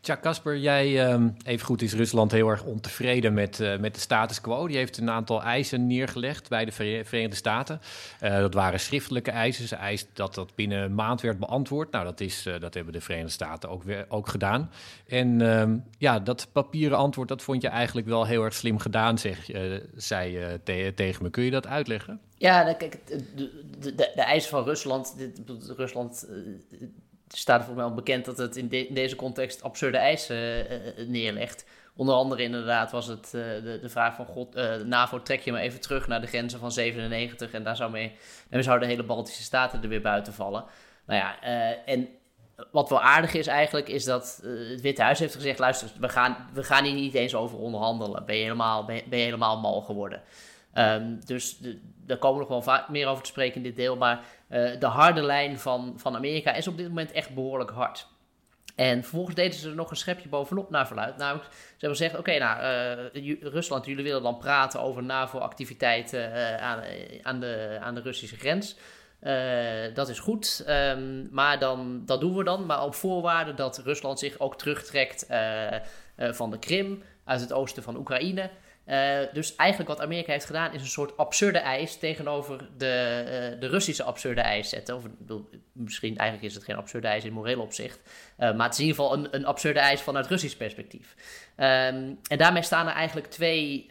[0.02, 4.00] Tja, Casper, jij, um, even goed is Rusland heel erg ontevreden met, uh, met de
[4.00, 4.68] status quo.
[4.68, 7.82] Die heeft een aantal eisen neergelegd bij de Verenigde Staten.
[8.24, 9.68] Uh, dat waren schriftelijke eisen.
[9.68, 11.92] Ze eist dat dat binnen een maand werd beantwoord.
[11.92, 14.72] Nou, dat, is, uh, dat hebben de Verenigde Staten ook, weer, ook gedaan.
[15.08, 19.18] En um, ja, dat papieren antwoord, dat vond je eigenlijk wel heel erg slim gedaan,
[19.18, 19.50] zeg,
[19.96, 21.30] zei je te tegen me.
[21.30, 22.20] Kun je dat uitleggen?
[22.38, 25.18] Ja, kijk, de, de, de, de eisen van Rusland...
[25.18, 25.42] Dit,
[25.78, 26.28] Rusland
[27.34, 31.66] staat voor mij al bekend dat het in, deze context absurde eisen uh, neerlegt.
[31.96, 35.62] Onder andere inderdaad was het uh, de, de, vraag van God, NAVO trek je maar
[35.62, 38.16] even terug naar de grenzen van 97 en daar zou mee,
[38.50, 40.64] en zouden de hele Baltische Staten er weer buiten vallen.
[41.06, 41.42] Nou ja,
[41.86, 42.10] en
[42.72, 46.50] wat wel aardig is eigenlijk, is dat het Witte Huis heeft gezegd, luister, we gaan,
[46.54, 48.26] we gaan hier niet eens over onderhandelen.
[48.26, 50.22] Ben je helemaal, ben je, helemaal mal geworden?
[50.74, 51.58] Um, dus
[52.06, 53.98] daar komen we nog wel vaak meer over te spreken in dit deel.
[53.98, 58.08] Maar uh, de harde lijn van, van Amerika is op dit moment echt behoorlijk hard.
[58.76, 61.18] En vervolgens deden ze er nog een schepje bovenop naar verluid.
[61.18, 62.62] Namelijk, ze hebben gezegd: Oké, nou,
[63.14, 66.84] uh, Rusland, jullie willen dan praten over NAVO-activiteiten uh, aan,
[67.22, 68.76] aan, de, aan de Russische grens.
[69.94, 72.66] dat is goed, um, maar dan, dat doen we dan.
[72.66, 75.26] Maar op voorwaarde dat Rusland zich ook terugtrekt
[76.16, 78.50] van de Krim, uit het oosten van Oekraïne.
[78.92, 83.62] Uh, dus eigenlijk wat Amerika heeft gedaan is een soort absurde eis tegenover de, uh,
[83.62, 84.96] de Russische absurde eis zetten.
[84.96, 88.00] Of, bedoel, misschien eigenlijk is het geen absurde eis in moreel opzicht.
[88.04, 91.16] Uh, maar het is in ieder geval een, een absurde eis vanuit Russisch perspectief.
[91.58, 93.86] Um, en daarmee staan er eigenlijk twee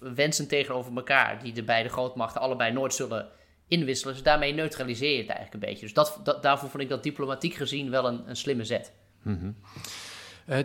[0.00, 1.42] wensen tegenover elkaar.
[1.42, 3.28] Die de beide grootmachten allebei nooit zullen
[3.68, 4.14] inwisselen.
[4.14, 5.84] Dus daarmee neutraliseer je het eigenlijk een beetje.
[5.84, 8.92] Dus dat, dat daarvoor vond ik dat diplomatiek gezien wel een, een slimme zet.
[9.22, 9.56] Mm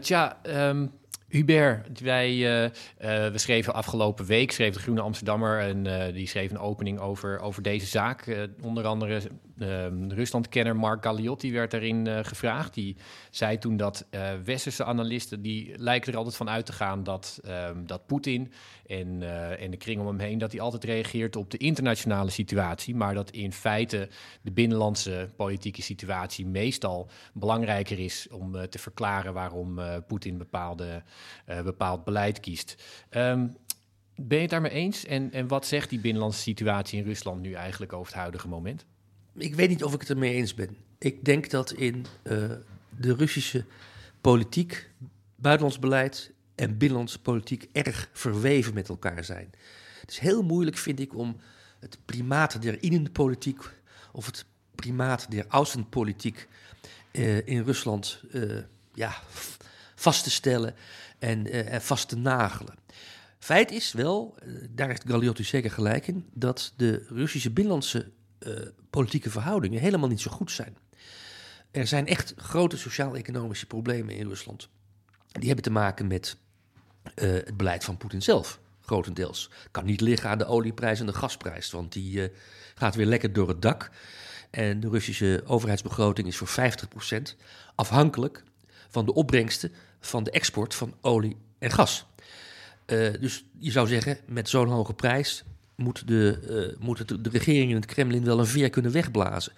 [0.02, 1.00] tja, um
[1.30, 2.72] Hubert, wij, uh, uh,
[3.32, 7.40] we schreven afgelopen week, schreef de Groene Amsterdammer, en uh, die schreef een opening over,
[7.40, 8.48] over deze zaak.
[8.62, 9.22] onder andere
[9.60, 12.74] ehm, Ruslandkenner Mark Galliotti werd daarin gevraagd.
[12.74, 12.96] Die
[13.30, 14.08] zei toen dat
[14.44, 17.40] westerse analisten, die lijken er altijd van uit te gaan dat,
[17.70, 18.52] um, dat Poetin
[18.86, 19.22] en,
[19.60, 23.14] en de kring om hem heen, dat hij altijd reageert op de internationale situatie, maar
[23.14, 24.10] dat in feite
[24.42, 31.04] de binnenlandse politieke situatie meestal belangrijker is om te verklaren waarom Poetin bepaalde
[31.50, 32.76] uh, bepaald beleid kiest.
[33.10, 33.56] Um,
[34.16, 35.06] ben je het daarmee eens?
[35.06, 38.86] En, en wat zegt die binnenlandse situatie in Rusland nu eigenlijk over het huidige moment?
[39.40, 40.78] ik weet niet of ik het ermee eens ben.
[40.98, 42.52] Ik denk dat in uh,
[42.98, 43.66] de Russische
[44.22, 44.90] politiek,
[45.36, 49.50] buitenlands beleid en binnenlandse politiek erg verweven met elkaar zijn.
[50.02, 51.38] Het is heel moeilijk, vind ik, om
[51.80, 53.62] het primaat der innenpolitiek
[54.12, 54.46] of het
[54.76, 56.48] primaat der außenpolitiek
[57.12, 58.24] uh, in Rusland
[58.94, 59.14] ja,
[59.96, 60.76] vast te stellen
[61.20, 62.76] en, uh, en, vast te nagelen.
[63.40, 64.38] Feit is wel,
[64.70, 68.12] daar heeft Galliotti zeker gelijk in, dat de Russische binnenlandse
[68.90, 70.78] politieke verhoudingen helemaal niet zo goed zijn.
[71.72, 74.70] Er zijn echt grote sociaal-economische problemen in Rusland.
[75.32, 76.38] Die hebben te maken met
[77.16, 79.50] het beleid van Poetin zelf, grotendeels.
[79.72, 82.32] Kan niet liggen aan de olieprijs en de gasprijs, want die
[82.76, 83.92] gaat weer lekker door het dak.
[84.50, 87.36] En de Russische overheidsbegroting is voor 50%
[87.76, 88.44] afhankelijk
[88.90, 92.06] van de opbrengsten van de export van olie en gas.
[92.86, 95.44] Uh, dus je zou zeggen, met zo'n hoge prijs
[95.76, 99.54] moet, de, moet het, de regering in het Kremlin wel een veer kunnen wegblazen.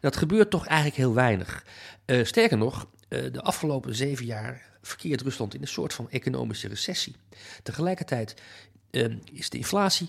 [0.00, 1.64] Dat gebeurt toch eigenlijk heel weinig.
[2.06, 7.16] Uh, sterker nog, de afgelopen zeven jaar verkeert Rusland in een soort van economische recessie.
[7.62, 8.34] Tegelijkertijd
[8.90, 10.08] uh, is de inflatie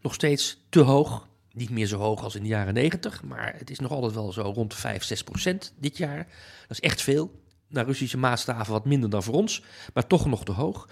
[0.00, 1.28] nog steeds te hoog.
[1.52, 4.32] Niet meer zo hoog als in de jaren 90, maar het is nog altijd wel
[4.32, 6.26] zo rond de 5, 6 procent dit jaar.
[6.60, 7.42] Dat is echt veel.
[7.74, 9.62] Naar Russische maatstaven wat minder dan voor ons,
[9.94, 10.88] maar toch nog te hoog.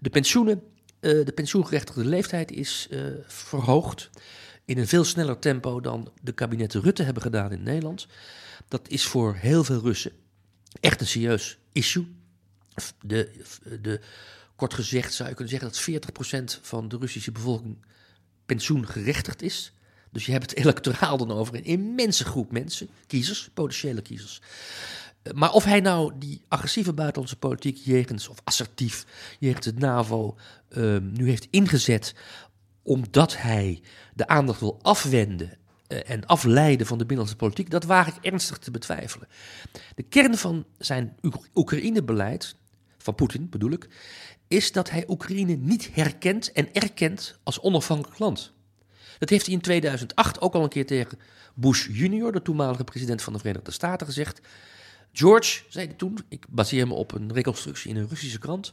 [0.00, 0.62] De pensioenen,
[1.00, 2.88] de pensioengerechtigde leeftijd is
[3.26, 4.10] verhoogd
[4.64, 8.06] in een veel sneller tempo dan de kabinetten Rutte hebben gedaan in Nederland.
[8.68, 10.12] Dat is voor heel veel Russen
[10.80, 12.06] echt een serieus issue.
[13.00, 13.30] De,
[13.80, 14.00] de,
[14.56, 17.76] kort gezegd zou je kunnen zeggen dat 40% van de Russische bevolking
[18.46, 19.72] pensioengerechtigd is.
[20.10, 24.40] Dus je hebt het electoraal dan over een immense groep mensen, kiezers, potentiële kiezers.
[25.34, 29.06] Maar of hij nou die agressieve buitenlandse politiek jegens, of assertief,
[29.38, 30.36] jegens het NAVO
[30.76, 32.14] um, nu heeft ingezet
[32.82, 33.82] omdat hij
[34.14, 35.58] de aandacht wil afwenden
[35.88, 39.28] uh, en afleiden van de binnenlandse politiek, dat waag ik ernstig te betwijfelen.
[39.94, 41.16] De kern van zijn
[41.54, 42.56] Oekraïne-beleid,
[42.98, 43.88] van Poetin bedoel ik,
[44.48, 48.52] is dat hij Oekraïne niet herkent en erkent als onafhankelijk land.
[49.18, 51.18] Dat heeft hij in 2008 ook al een keer tegen
[51.54, 54.40] Bush junior, de toenmalige president van de Verenigde Staten, gezegd.
[55.12, 58.72] George, zei toen, ik baseer me op een reconstructie in een Russische krant.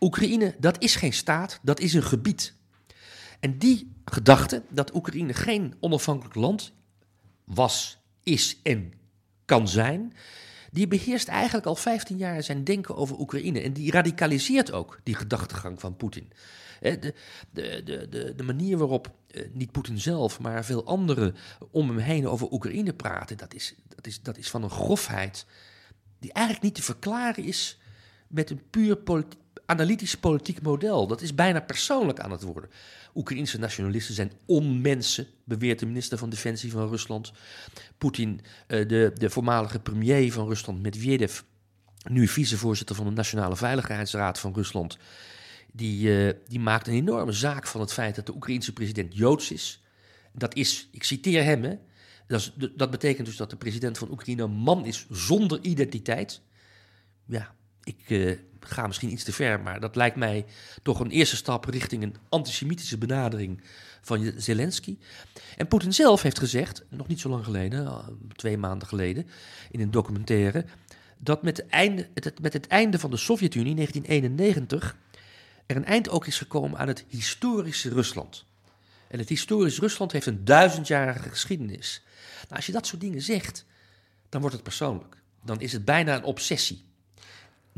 [0.00, 2.54] Oekraïne, dat is geen staat, dat is een gebied.
[3.40, 6.72] En die gedachte dat Oekraïne geen onafhankelijk land
[7.44, 8.92] was, is en
[9.44, 10.12] kan zijn,
[10.70, 13.60] die beheerst eigenlijk al 15 jaar zijn denken over Oekraïne.
[13.60, 16.32] En die radicaliseert ook die gedachtegang van Poetin.
[16.80, 17.14] De,
[17.50, 21.34] de, de, de, manier waarop eh, niet Poetin zelf, maar veel anderen
[21.70, 25.46] om hem heen over Oekraïne praten, dat is, dat is, dat is van een grofheid
[26.18, 27.78] die eigenlijk niet te verklaren is
[28.28, 29.36] met een puur politi
[29.68, 31.06] analytisch politiek model.
[31.06, 32.70] Dat is bijna persoonlijk aan het worden.
[33.14, 37.32] Oekraïnse nationalisten zijn onmensen, beweert de minister van Defensie van Rusland.
[37.98, 41.40] Poetin, eh, de, de voormalige premier van Rusland, Medvedev,
[42.10, 44.98] nu vicevoorzitter van de Nationale Veiligheidsraad van Rusland,
[45.72, 49.50] die, uh, die maakt een enorme zaak van het feit dat de Oekraïnse president Joods
[49.50, 49.82] is.
[50.32, 51.74] Dat is, ik citeer hem, hè,
[52.26, 56.40] dat, dat betekent dus dat de president van Oekraïne een man is zonder identiteit.
[57.26, 57.54] Ja,
[57.88, 60.44] ik, uh, ga misschien iets te ver, maar dat lijkt mij
[60.82, 63.60] toch een eerste stap richting een antisemitische benadering
[64.00, 64.98] van Zelensky.
[65.56, 67.98] En Poetin zelf heeft gezegd, nog niet zo lang geleden, eh,
[68.32, 69.26] twee maanden geleden,
[69.70, 70.64] in een documentaire,
[71.18, 74.96] dat met, einde, het, met het einde van de Sovjet-Unie, 1991,
[75.66, 78.44] er een eind ook is gekomen aan het historische Rusland.
[79.08, 82.02] En het historisch Rusland heeft een duizendjarige geschiedenis.
[82.42, 83.64] Nou, als je dat soort dingen zegt,
[84.28, 85.16] dan wordt het persoonlijk.
[85.44, 86.87] Dan is het bijna een obsessie.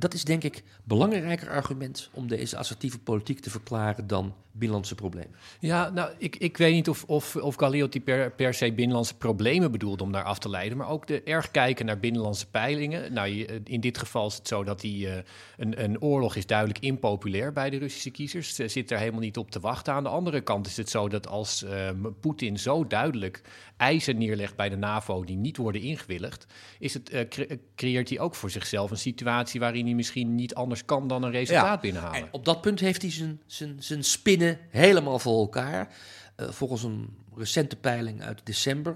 [0.00, 5.34] Dat is denk ik belangrijker argument om deze assertieve politiek te verklaren dan binnenlandse problemen.
[5.60, 9.72] Ja, nou, ik, ik weet niet of, of, of Galliotti per, per se binnenlandse problemen
[9.72, 13.12] bedoelde om daar af te leiden, maar ook de erg kijken naar binnenlandse peilingen.
[13.12, 13.28] Nou,
[13.64, 15.12] in dit geval is het zo dat die, uh,
[15.56, 18.54] een, een oorlog is duidelijk impopulair bij de Russische kiezers.
[18.54, 19.92] Ze zitten er helemaal niet op te wachten.
[19.92, 21.90] Aan de andere kant is het zo dat als uh,
[22.20, 23.42] Poetin zo duidelijk
[23.76, 26.46] eisen neerlegt bij de NAVO die niet worden ingewilligd,
[26.78, 30.54] is het, uh, cre creëert hij ook voor zichzelf een situatie waarin hij misschien niet
[30.54, 32.20] anders kan dan een resultaat ja, binnenhalen.
[32.20, 35.94] En op dat punt heeft hij zijn, zijn, zijn spinnen helemaal voor elkaar.
[36.36, 38.94] Uh, volgens een recente peiling uit december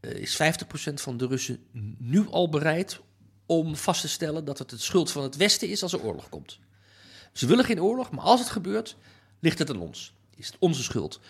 [0.00, 0.42] uh, is
[0.90, 1.58] 50% van de Russen
[1.98, 3.00] nu al bereid
[3.46, 6.28] om vast te stellen dat het het schuld van het Westen is als er oorlog
[6.28, 6.58] komt.
[7.32, 8.96] Ze willen geen oorlog, maar als het gebeurt,
[9.40, 10.14] ligt het aan ons.
[10.36, 11.20] Is het onze schuld.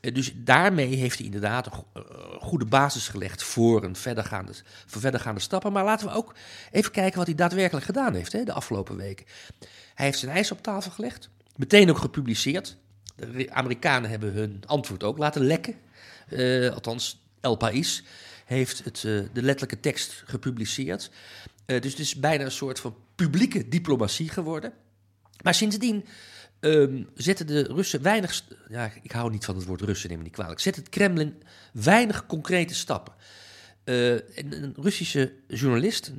[0.00, 4.52] Uh, dus daarmee heeft hij inderdaad een goede basis gelegd voor, een verdergaande,
[4.86, 5.72] voor verdergaande stappen.
[5.72, 6.34] Maar laten we ook
[6.70, 9.26] even kijken wat hij daadwerkelijk gedaan heeft hè, de afgelopen weken.
[9.94, 12.76] Hij heeft zijn eisen op tafel gelegd, meteen ook gepubliceerd.
[13.18, 15.74] De Amerikanen hebben hun antwoord ook laten lekken.
[16.28, 18.04] Uh, althans, El País
[18.44, 21.10] heeft het, de letterlijke tekst gepubliceerd.
[21.66, 24.72] dus het is bijna een soort van publieke diplomatie geworden.
[25.42, 26.04] Maar sindsdien
[26.60, 28.44] um, zetten de Russen weinig.
[28.68, 30.60] Ja, ik hou niet van het woord Russen, neem me niet kwalijk.
[30.60, 31.42] Zet het Kremlin
[31.72, 33.14] weinig concrete stappen.
[33.84, 36.12] Een, Russische journalist,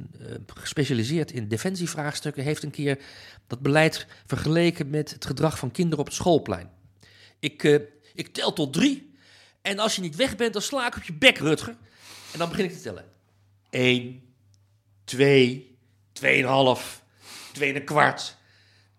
[0.54, 3.00] gespecialiseerd in defensievraagstukken, heeft een keer
[3.48, 6.70] dat beleid vergeleken met het gedrag van kinderen op het schoolplein.
[7.40, 7.80] Ik, uh,
[8.14, 9.14] ik tel tot drie
[9.62, 11.76] en als je niet weg bent, dan sla ik op je bek, Rutger.
[12.32, 13.06] En dan begin ik te tellen.
[13.70, 14.34] Eén,
[15.04, 15.78] twee,
[16.14, 17.04] tweeënhalf,
[17.54, 18.36] twee en een kwart,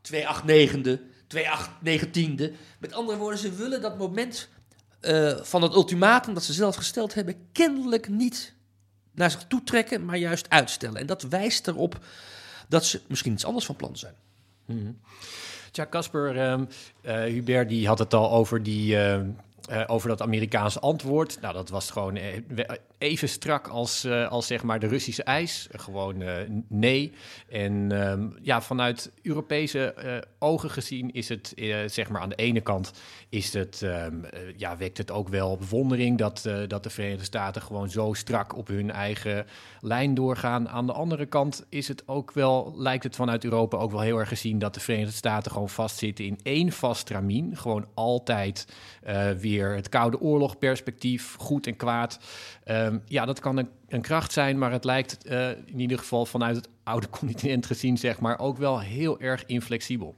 [0.00, 2.52] twee acht negende, 2, 8, 19e.
[2.78, 4.48] Met andere woorden, ze willen dat moment
[5.00, 8.54] uh, van het ultimatum dat ze zelf gesteld hebben, kennelijk niet
[9.12, 11.00] naar zich toe trekken, maar juist uitstellen.
[11.00, 12.04] En dat wijst erop
[12.68, 14.14] dat ze misschien iets anders van plan zijn.
[14.66, 15.00] Mm
[15.70, 16.64] Tja, Casper, uh,
[17.02, 18.96] Hubert die had het al over die
[19.70, 21.38] uh, over dat Amerikaanse antwoord.
[21.40, 22.42] Nou, dat was gewoon eh,
[23.00, 25.68] even strak als, uh, als zeg maar de Russische eis.
[25.70, 26.32] Gewoon uh,
[26.68, 27.12] nee.
[27.48, 27.72] En
[28.10, 29.94] um, ja, vanuit Europese
[30.38, 31.52] ogen gezien is het,
[31.86, 32.92] zeg maar aan de ene kant
[33.28, 34.24] is het, um,
[34.56, 38.66] ja, wekt het ook wel bewondering dat, dat de Verenigde Staten gewoon zo strak op
[38.66, 39.46] hun eigen
[39.80, 40.68] lijn doorgaan.
[40.68, 44.18] Aan de andere kant is het ook wel, lijkt het vanuit Europa ook wel heel
[44.18, 47.56] erg gezien dat de Verenigde Staten gewoon vastzitten in één vast tramien.
[47.56, 48.66] Gewoon altijd
[49.38, 52.18] weer het Koude Oorlog-perspectief, goed en kwaad.
[52.90, 56.56] Ehm, ja, dat kan een, kracht zijn, maar het lijkt uh, in ieder geval vanuit
[56.56, 60.14] het oude continent gezien, zeg maar, ook wel heel erg inflexibel.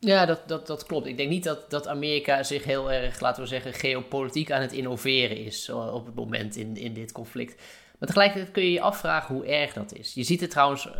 [0.00, 1.06] Ja, dat, dat, dat klopt.
[1.06, 4.72] Ik denk niet dat, dat Amerika zich heel erg, laten we zeggen, geopolitiek aan het
[4.72, 7.62] innoveren is op het moment in, in dit conflict.
[7.98, 10.14] Maar tegelijkertijd kun je je afvragen hoe erg dat is.
[10.14, 10.92] Je ziet het trouwens, uh,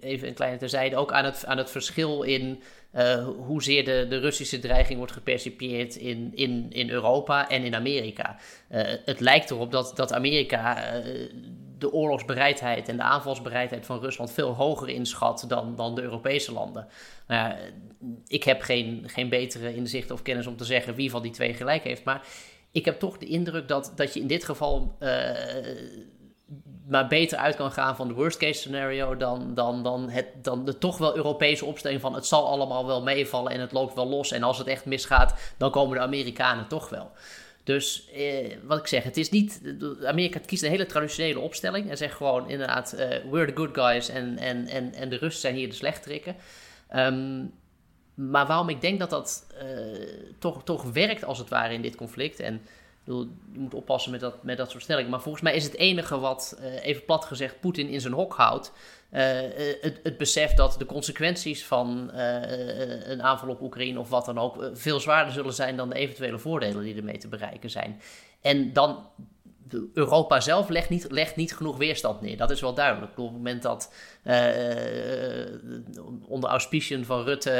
[0.00, 2.62] even een kleine terzijde, ook aan het, aan het verschil in
[2.94, 8.36] uh, hoezeer de, de Russische dreiging wordt gepercipieerd in, in, in Europa en in Amerika.
[8.70, 11.02] Uh, het lijkt erop dat, dat Amerika
[11.78, 16.86] de oorlogsbereidheid en de aanvalsbereidheid van Rusland veel hoger inschat dan, dan de Europese landen.
[17.26, 17.54] Nou
[18.26, 21.54] ik heb geen, geen betere inzicht of kennis om te zeggen wie van die twee
[21.54, 22.26] gelijk heeft, maar
[22.72, 24.96] ik heb toch de indruk dat, dat je in dit geval
[26.88, 30.64] maar beter uit kan gaan van de worst case scenario dan, dan, dan, het, dan
[30.64, 34.08] de toch wel Europese opstelling van het zal allemaal wel meevallen en het loopt wel
[34.08, 34.32] los.
[34.32, 37.10] En als het echt misgaat, dan komen de Amerikanen toch wel.
[37.64, 39.60] Dus eh, wat ik zeg, het is niet.
[40.04, 44.08] Amerika kiest een hele traditionele opstelling en zegt gewoon inderdaad: uh, we're the good guys
[44.08, 46.36] en, en, en, en de Russen zijn hier de slechterikken.
[46.96, 47.52] Um,
[48.14, 51.96] maar waarom ik denk dat dat uh, toch, toch werkt als het ware in dit
[51.96, 52.40] conflict.
[52.40, 52.60] En
[53.04, 55.10] je moet oppassen met dat, met dat soort stellingen.
[55.10, 58.34] Maar volgens mij is het enige wat, uh, even plat gezegd, Poetin in zijn hok
[58.34, 58.72] houdt.
[59.12, 59.20] Uh,
[59.80, 64.70] het, het besef dat de consequenties van een aanval op Oekraïne of wat dan ook
[64.72, 68.00] veel zwaarder zullen zijn dan de eventuele voordelen die ermee te bereiken zijn.
[68.40, 69.06] En dan
[69.94, 72.36] Europa zelf legt niet, legt niet genoeg weerstand neer.
[72.36, 73.18] Dat is wel duidelijk.
[73.18, 73.92] Op het moment dat
[74.24, 74.34] uh,
[76.28, 77.50] onder auspiciën van Rutte,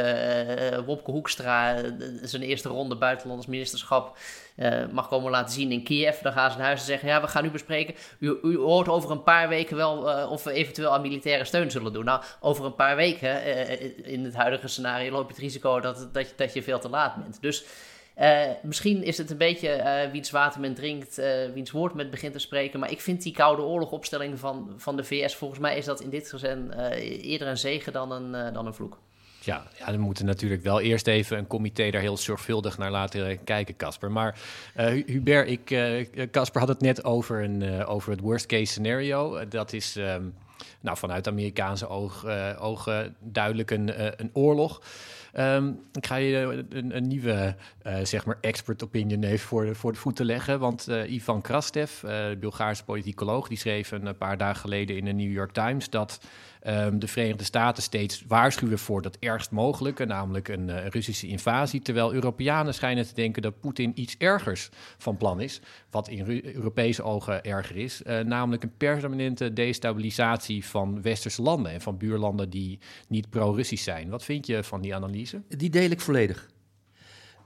[0.73, 1.77] uh, Wopke Hoekstra
[2.23, 4.19] zijn eerste ronde buitenlanders ministerschap
[4.93, 7.29] mag komen laten zien in Kiev, dan gaan ze naar huis en zeggen: Ja, we
[7.29, 7.95] gaan nu bespreken.
[8.19, 11.93] U, u hoort over een paar weken wel of we eventueel aan militaire steun zullen
[11.93, 12.05] doen.
[12.05, 13.45] Nou, over een paar weken
[14.05, 17.17] in het huidige scenario loop je het risico dat, dat, dat je veel te laat
[17.17, 17.39] bent.
[17.41, 17.65] Dus.
[18.21, 22.11] Uh, misschien is het een beetje uh, wiens water men drinkt, uh, wiens woord men
[22.11, 22.81] begint te spreken.
[22.81, 26.11] Maar ik vind die Koude Oorlogopstelling van, van de VS, volgens mij is dat in
[26.11, 28.99] dit gezin eerder een zegen dan een, dan een vloek.
[29.41, 33.45] Ja, ja, we moeten natuurlijk wel eerst even een comité daar heel zorgvuldig naar laten
[33.45, 34.11] kijken, Casper.
[34.11, 34.39] Maar
[35.07, 35.65] Hubert, ik,
[36.31, 39.49] Casper had het net over, een, over het worst case scenario.
[39.49, 40.35] dat is um,
[40.81, 42.27] nou, vanuit Amerikaanse oog,
[42.59, 44.81] ogen duidelijk een, een oorlog.
[45.39, 47.57] Um, ik ga je een, nieuwe
[47.87, 50.59] uh, zeg maar expert opinion even voor de, voor de voeten leggen.
[50.59, 55.05] Want uh, Ivan Krastev, uh, de Bulgaarse politicoloog, die schreef een paar dagen geleden in
[55.05, 56.21] de New York Times dat
[56.67, 61.81] um, de Verenigde Staten steeds waarschuwen voor dat ergst mogelijke, namelijk een uh, Russische invasie.
[61.81, 65.61] Terwijl Europeanen schijnen te denken dat Poetin iets ergers van plan is,
[65.91, 71.81] wat in Europese ogen erger is, uh, namelijk een permanente destabilisatie van westerse landen en
[71.81, 74.09] van buurlanden die niet pro-Russisch zijn.
[74.09, 75.43] Wat vind je van die analyse?
[75.49, 76.53] Die deel ik volledig.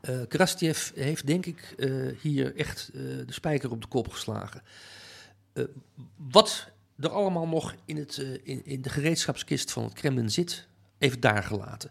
[0.08, 1.74] Uh, Krastjev heeft denk ik
[2.22, 4.62] hier echt de spijker op de kop geslagen.
[6.16, 10.68] wat er allemaal nog in, het, uh, in, in, de gereedschapskist van het Kremlin zit,
[10.98, 11.90] even daar gelaten.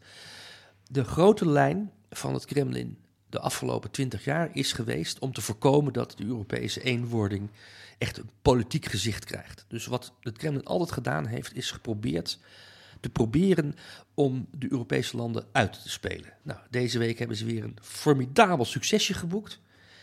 [0.88, 2.98] De grote lijn van het Kremlin
[3.30, 7.50] de afgelopen twintig jaar is geweest om te voorkomen dat de Europese eenwording
[7.98, 9.66] echt een politiek gezicht krijgt.
[9.68, 12.40] Dus wat het Kremlin altijd gedaan heeft, is geprobeerd
[13.00, 13.76] te proberen
[14.14, 16.34] om de Europese landen uit te spelen.
[16.42, 19.60] Nou, deze week hebben ze weer een formidabel succesje geboekt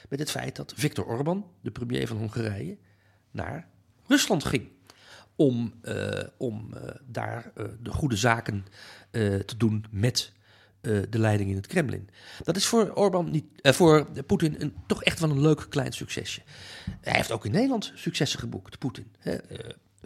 [0.08, 2.76] met het feit dat Viktor Orban, de premier van Hongarije,
[3.30, 3.68] naar
[4.06, 4.68] Rusland ging.
[5.36, 8.66] Om, uh, om uh, daar uh, de goede zaken
[9.46, 10.32] te doen met
[10.82, 12.08] de leiding in het Kremlin.
[12.42, 16.42] Dat is voor Orbán niet, voor Poetin een, toch echt wel een leuk klein succesje.
[17.00, 19.12] Hij heeft ook in Nederland successen geboekt, Poetin.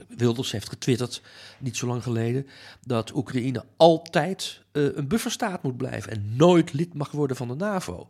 [0.09, 1.23] Wilders heeft getwitterd,
[1.59, 2.47] niet zo lang geleden,
[2.87, 8.07] dat Oekraïne altijd een bufferstaat moet blijven en nooit lid mag worden van de NAVO.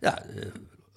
[0.00, 0.22] Ja,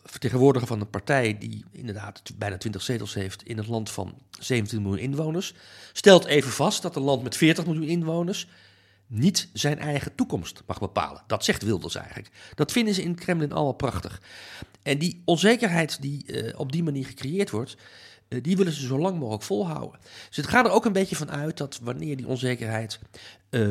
[0.03, 4.81] vertegenwoordiger van een partij die inderdaad bijna 20 zetels heeft in een land van 17
[4.81, 5.53] miljoen inwoners,
[5.93, 8.47] stelt even vast dat een land met 40 miljoen inwoners
[9.07, 11.23] niet zijn eigen toekomst mag bepalen.
[11.27, 12.29] Dat zegt Wilders eigenlijk.
[12.55, 14.21] Dat vinden ze in het Kremlin allemaal prachtig.
[14.81, 17.77] En die onzekerheid die uh, op die manier gecreëerd wordt,
[18.29, 19.99] uh, die willen ze zo lang mogelijk volhouden.
[20.27, 22.99] Dus het gaat er ook een beetje van uit dat wanneer die onzekerheid
[23.49, 23.69] uh,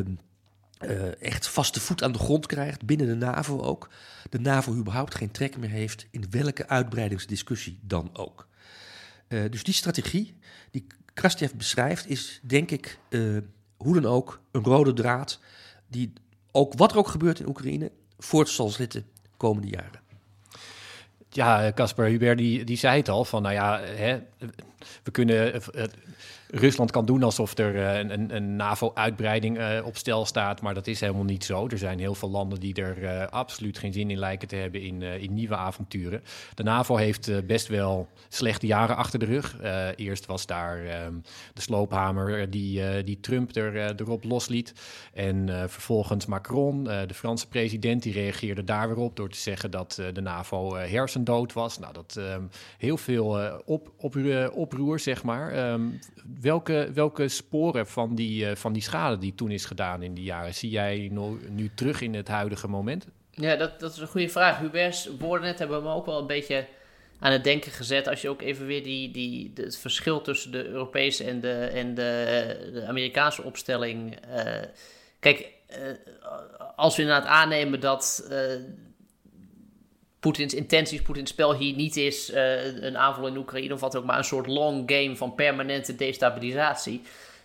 [1.20, 3.88] echt vaste voet aan de grond krijgt, binnen de NAVO ook,
[4.30, 8.48] de NAVO überhaupt geen trek meer heeft in welke uitbreidingsdiscussie dan ook.
[9.28, 10.34] dus die strategie
[10.70, 12.98] die Krastjev beschrijft, is denk ik
[13.76, 15.40] hoe dan ook een rode draad
[15.88, 16.12] die
[16.52, 19.06] ook wat er ook gebeurt in Oekraïne voort zal zitten
[19.36, 20.00] komende jaren.
[21.28, 24.20] Ja, Casper Hubert die, die zei het al, van nou ja, hè,
[25.02, 25.62] we kunnen
[26.54, 30.86] Rusland kan doen alsof er uh, een, een NAVO-uitbreiding uh, op stel staat, maar dat
[30.86, 31.68] is helemaal niet zo.
[31.68, 34.82] Er zijn heel veel landen die er uh, absoluut geen zin in lijken te hebben
[34.82, 36.22] in, in nieuwe avonturen.
[36.54, 39.56] De NAVO heeft best wel slechte jaren achter de rug.
[39.96, 41.14] eerst was daar ehm,
[41.54, 44.72] de sloophamer die, die Trump er, erop losliet.
[45.14, 50.02] En vervolgens Macron, de Franse president, die reageerde daar weer op door te zeggen dat
[50.12, 51.78] de NAVO hersendood was.
[51.78, 52.48] Nou, dat um,
[52.78, 54.16] heel veel op, op,
[54.52, 55.72] oproer, zeg maar.
[55.72, 55.98] Um,
[56.42, 60.24] welke, welke sporen van die, uh, van die schade die toen is gedaan in die
[60.24, 63.06] jaren zie jij nu, nu terug in het huidige moment?
[63.30, 64.58] Ja, dat, dat is een goede vraag.
[64.58, 66.66] Hubert's woorden net hebben me ook wel een beetje
[67.18, 68.08] aan het denken gezet.
[68.08, 71.94] Als je ook even weer die, die, het verschil tussen de Europese en de, en
[71.94, 74.16] de, de Amerikaanse opstelling.
[74.34, 74.62] Uh,
[75.20, 75.48] kijk,
[76.76, 78.28] als we inderdaad aannemen dat
[80.22, 84.04] Poetins intenties, Poetins spel hier niet is uh, een aanval in Oekraïne of wat ook,
[84.04, 87.02] maar een soort long game van permanente destabilisatie.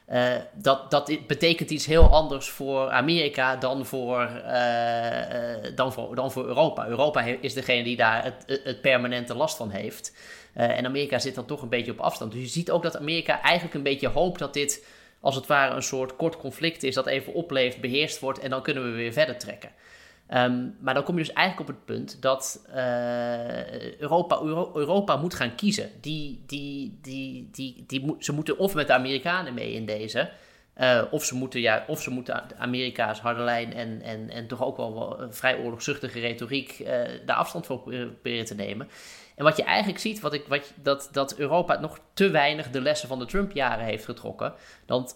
[0.09, 6.31] Uh, dat, dat betekent iets heel anders voor Amerika dan voor, uh, dan voor, dan
[6.31, 6.87] voor Europa.
[6.87, 10.15] Europa is degene die daar het, het permanente last van heeft.
[10.53, 12.31] en Amerika zit dan toch een beetje op afstand.
[12.31, 14.85] Dus je ziet ook dat Amerika eigenlijk een beetje hoopt dat dit
[15.19, 18.61] als het ware een soort kort conflict is dat even opleeft, beheerst wordt en dan
[18.61, 19.69] kunnen we weer verder trekken.
[20.33, 25.15] Um, maar dan kom je dus eigenlijk op het punt dat uh, Europa, Euro, Europa
[25.15, 25.91] moet gaan kiezen.
[26.01, 30.29] Die, die, die, die, die, ze moeten of met de Amerikanen mee in deze,
[30.77, 34.63] uh, of, ze moeten, ja, of ze moeten Amerika's harde lijn en, en, en toch
[34.63, 36.87] ook wel, vrij oorlogzuchtige retoriek uh,
[37.25, 38.89] daar afstand voor proberen te nemen.
[39.35, 42.81] En wat je eigenlijk ziet, wat ik, wat, dat, dat Europa nog te weinig de
[42.81, 44.53] lessen van de Trump-jaren heeft getrokken.
[44.85, 45.15] Want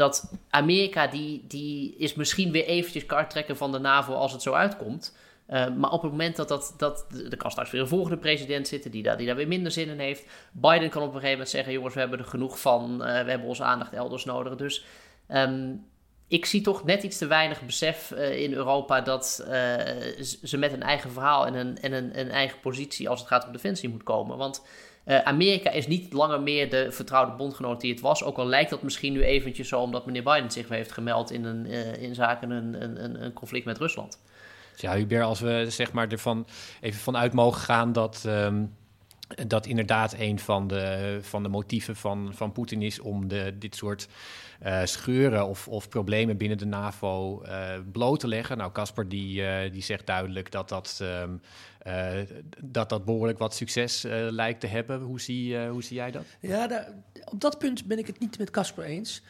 [0.00, 4.52] dat Amerika die, die is misschien weer eventjes karttrekken van de NAVO als het zo
[4.52, 5.16] uitkomt.
[5.48, 8.68] Uh, maar op het moment dat, dat, dat er kan straks weer een volgende president
[8.68, 10.24] zitten die daar, die daar weer minder zin in heeft.
[10.52, 13.30] Biden kan op een gegeven moment zeggen: jongens, we hebben er genoeg van, uh, we
[13.30, 14.56] hebben onze aandacht elders nodig.
[14.56, 14.84] Dus
[15.28, 15.86] um,
[16.28, 19.26] ik zie toch net iets te weinig besef uh, in Europa dat
[20.42, 23.46] ze met een eigen verhaal en een, en een, een eigen positie als het gaat
[23.46, 24.36] om defensie moet komen.
[24.36, 24.62] Want
[25.04, 28.24] uh, Amerika is niet langer meer de vertrouwde bondgenoot die het was.
[28.24, 31.44] Ook al lijkt dat misschien nu eventjes zo, omdat meneer Biden zich heeft gemeld in,
[31.44, 34.18] een, uh, zaken een, een, een conflict met Rusland.
[34.76, 36.46] Ja, Hubert, als we zeg maar ervan
[36.80, 38.24] even vanuit mogen gaan dat.
[38.26, 38.78] Um,
[39.46, 43.76] dat inderdaad een van de, van de motieven van, van Poetin is om de, dit
[43.76, 44.08] soort
[44.66, 47.42] uh, scheuren of, of problemen binnen de NAVO
[47.92, 48.56] bloot te leggen.
[48.56, 51.40] Nou, Casper die, die zegt duidelijk dat dat, um,
[52.64, 55.00] dat dat behoorlijk wat succes lijkt te hebben.
[55.00, 56.24] Hoe zie, hoe zie jij dat?
[56.40, 56.88] Ja,
[57.24, 59.22] op dat punt ben ik het niet met Casper eens.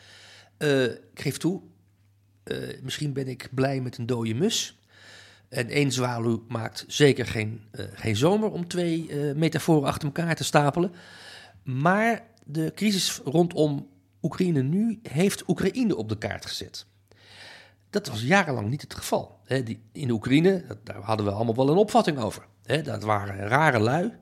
[1.12, 1.60] ik geef toe,
[2.82, 4.78] misschien ben ik blij met een dode mus.
[5.48, 10.92] En één zwaluw maakt zeker geen, geen zomer om twee metaforen achter elkaar te stapelen.
[11.62, 13.88] Maar de crisis rondom
[14.22, 16.86] Oekraïne nu heeft Oekraïne op de kaart gezet.
[17.90, 19.38] Dat was jarenlang niet het geval.
[19.92, 22.46] in de Oekraïne, daar hadden we allemaal wel een opvatting over.
[22.82, 24.12] Dat waren rare lui,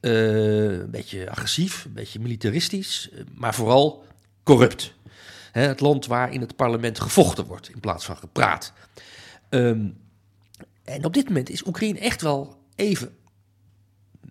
[0.00, 4.04] uh, een beetje agressief, een beetje militaristisch, eh, maar vooral
[4.42, 4.94] corrupt.
[5.52, 8.72] Het land waar in het parlement gevochten wordt in plaats van gepraat.
[9.48, 9.96] Um,
[10.84, 13.16] en op dit moment is Oekraïne echt wel even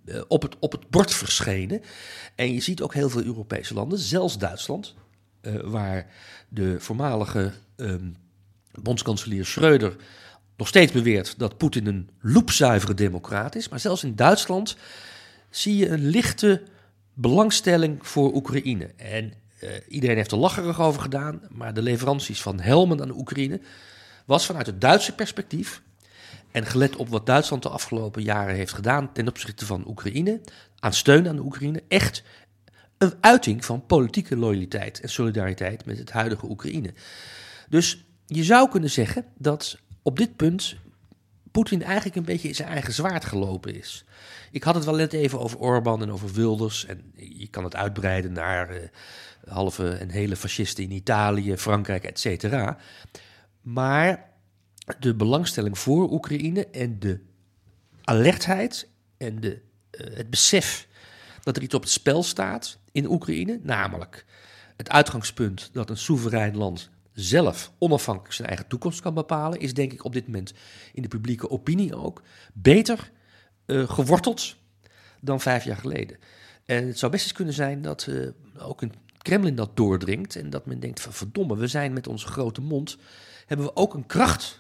[0.06, 1.82] uh, op, het, op het bord verschenen.
[2.36, 4.96] En je ziet ook heel veel Europese landen, zelfs Duitsland,
[5.64, 6.08] waar
[6.50, 8.16] de voormalige um,
[8.80, 9.96] bondskanselier Schreuder
[10.58, 13.70] nog steeds beweert dat Poetin een loepzuivere democraat is.
[13.70, 14.76] Maar zelfs in Duitsland
[15.50, 16.64] zie je een lichte
[17.14, 18.92] belangstelling voor Oekraïne.
[18.96, 23.18] En uh, iedereen heeft er lacherig over gedaan, maar de leveranties van helmen aan de
[23.18, 23.60] Oekraïne
[24.26, 25.82] was vanuit het Duitse perspectief
[26.52, 30.42] en gelet op wat Duitsland de afgelopen jaren heeft gedaan ten opzichte van Oekraïne,
[30.80, 32.24] aan steun aan de Oekraïne, echt
[32.98, 36.94] een uiting van politieke loyaliteit en solidariteit met het huidige Oekraïne.
[37.70, 38.04] Dus
[38.34, 40.76] je zou kunnen zeggen dat op dit punt
[41.52, 44.06] Poetin eigenlijk een beetje in zijn eigen zwaard gelopen is.
[44.52, 46.86] Ik had het wel net even over Orbán en over Wilders.
[46.86, 48.82] En je kan het uitbreiden naar uh,
[49.48, 52.78] halve en hele fascisten in Italië, Frankrijk, et cetera.
[53.62, 54.30] Maar
[55.00, 57.20] de belangstelling voor Oekraïne en de
[58.04, 59.62] alertheid en de,
[59.92, 60.88] uh, het besef
[61.44, 64.26] dat er iets op het spel staat in Oekraïne, namelijk
[64.78, 69.94] het uitgangspunt dat een soeverein land zelf onafhankelijk zijn eigen toekomst kan bepalen, is denk
[69.94, 70.54] ik op dit moment
[70.94, 72.22] in de publieke opinie ook
[72.54, 73.12] beter
[73.66, 74.56] uh, geworteld
[75.22, 76.18] dan vijf jaar geleden.
[76.66, 80.50] En het zou best eens kunnen zijn dat uh, ook in Kremlin dat doordringt en
[80.50, 82.98] dat men denkt van verdomme, we zijn met onze grote mond,
[83.46, 84.60] hebben we ook een kracht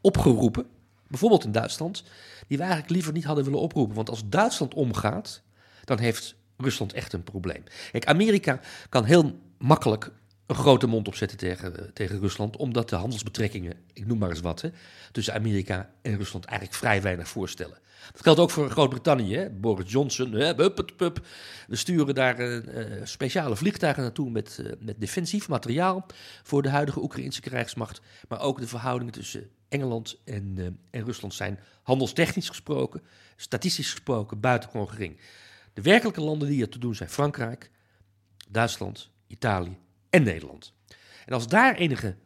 [0.00, 0.66] opgeroepen,
[1.08, 2.04] bijvoorbeeld in Duitsland,
[2.46, 3.94] die we eigenlijk liever niet hadden willen oproepen.
[3.94, 5.42] Want als Duitsland omgaat,
[5.84, 7.62] dan heeft Rusland echt een probleem.
[7.90, 10.12] Kijk, Amerika kan heel makkelijk
[10.48, 14.60] een grote mond opzetten tegen, tegen Rusland, omdat de handelsbetrekkingen, ik noem maar eens wat,
[14.60, 14.70] hè,
[15.12, 17.78] tussen Amerika en Rusland eigenlijk vrij weinig voorstellen.
[18.12, 19.48] Dat geldt ook voor Groot-Brittannië.
[19.52, 22.60] Boris Johnson, hè, we sturen daar uh,
[23.04, 26.06] speciale vliegtuigen naartoe met, uh, met defensief materiaal
[26.42, 28.00] voor de huidige Oekraïnse krijgsmacht.
[28.28, 33.02] Maar ook de verhoudingen tussen Engeland en, en Rusland zijn handelstechnisch gesproken,
[33.36, 35.20] statistisch gesproken, buitengewoon gering.
[35.72, 37.70] De werkelijke landen die er te doen zijn Frankrijk,
[38.48, 39.78] Duitsland, Italië
[40.10, 40.72] en Nederland.
[41.26, 42.16] En als daar enige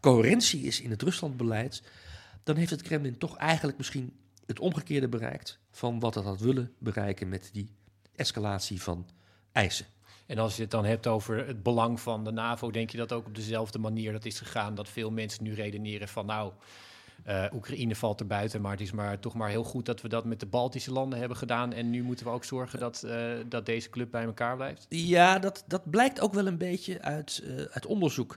[0.00, 1.82] coherentie is in het Ruslandbeleid,
[2.42, 4.12] dan heeft het Kremlin toch eigenlijk misschien
[4.46, 7.70] het omgekeerde bereikt van wat het had willen bereiken met die
[8.16, 9.08] escalatie van
[9.52, 9.86] eisen.
[10.26, 13.12] En als je het dan hebt over het belang van de NAVO, denk je dat
[13.12, 14.74] ook op dezelfde manier dat is gegaan?
[14.74, 16.52] Dat veel mensen nu redeneren van nou,
[17.28, 20.08] uh, Oekraïne valt er buiten, maar het is maar toch maar heel goed dat we
[20.08, 21.72] dat met de Baltische landen hebben gedaan.
[21.72, 24.86] En nu moeten we ook zorgen dat, uh, dat deze club bij elkaar blijft.
[24.88, 28.36] Ja, dat, dat blijkt ook wel een beetje uit, uh, uit onderzoek.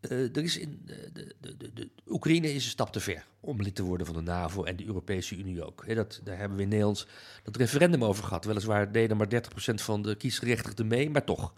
[0.00, 3.82] er is in, de, de, de, Oekraïne is een stap te ver om lid te
[3.82, 5.94] worden van de NAVO en de Europese Unie ook.
[5.94, 7.06] Dat, daar hebben we in Nederland
[7.42, 8.44] dat referendum over gehad.
[8.44, 9.38] Weliswaar deden maar 30%
[9.74, 11.54] van de kiesgerechtigden mee, maar toch.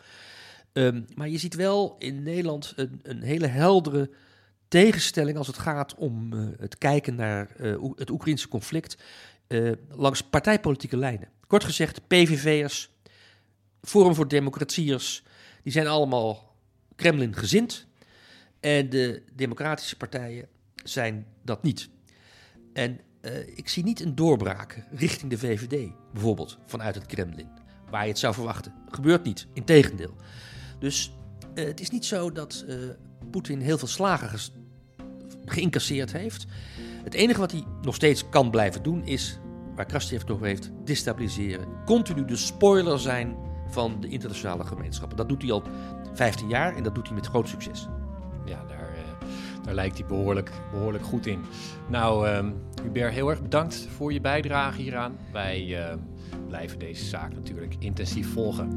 [0.72, 4.10] Um, maar je ziet wel in Nederland een, een hele heldere
[4.68, 8.96] tegenstelling als het gaat om uh, het kijken naar uh, het Oekraïnse conflict
[9.48, 11.28] uh, langs partijpolitieke lijnen.
[11.46, 12.90] Kort gezegd, PVV'ers,
[13.82, 15.22] Forum voor Democratiërs,
[15.62, 16.56] die zijn allemaal
[16.96, 17.86] Kremlin gezind.
[18.60, 20.48] En de democratische partijen
[20.84, 21.88] zijn dat niet.
[22.72, 23.00] En
[23.54, 27.48] ik zie niet een doorbraak richting de VVD, bijvoorbeeld vanuit het Kremlin,
[27.90, 28.74] waar je het zou verwachten.
[28.88, 30.14] Gebeurt niet, integendeel.
[30.78, 31.12] Dus
[31.54, 32.64] het is niet zo dat
[33.30, 34.38] Poetin heel veel slagen
[35.44, 36.46] geïncasseerd heeft.
[37.04, 39.38] Het enige wat hij nog steeds kan blijven doen is,
[39.74, 41.66] waar Krastjev het over heeft, destabiliseren.
[41.84, 43.36] Continu de spoiler zijn
[43.68, 45.16] van de internationale gemeenschappen.
[45.16, 45.62] Dat doet hij al
[46.12, 47.88] 15 jaar en dat doet hij met groot succes.
[48.44, 49.28] Ja, daar, uh,
[49.64, 51.44] daar lijkt hij behoorlijk, behoorlijk goed in.
[51.88, 52.44] Nou, uh,
[52.82, 55.16] Hubert, heel erg bedankt voor je bijdrage hieraan.
[55.32, 55.94] Wij uh,
[56.48, 58.74] blijven deze zaak natuurlijk intensief volgen.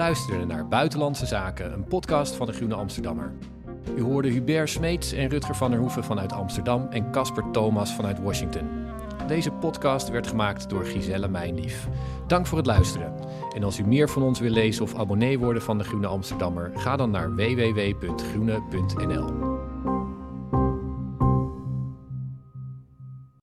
[0.00, 3.32] Luisterde naar Buitenlandse Zaken, een podcast van de Groene Amsterdammer.
[3.96, 8.22] U hoorde Hubert Smeets en Rutger van der Hoeven vanuit Amsterdam en Casper Thomas vanuit
[8.22, 8.68] Washington.
[9.26, 11.88] Deze podcast werd gemaakt door Giselle Mijnlief.
[12.26, 13.14] Dank voor het luisteren.
[13.54, 16.70] En als u meer van ons wil lezen of abonnee worden van de Groene Amsterdammer,
[16.74, 19.59] ga dan naar www.groene.nl.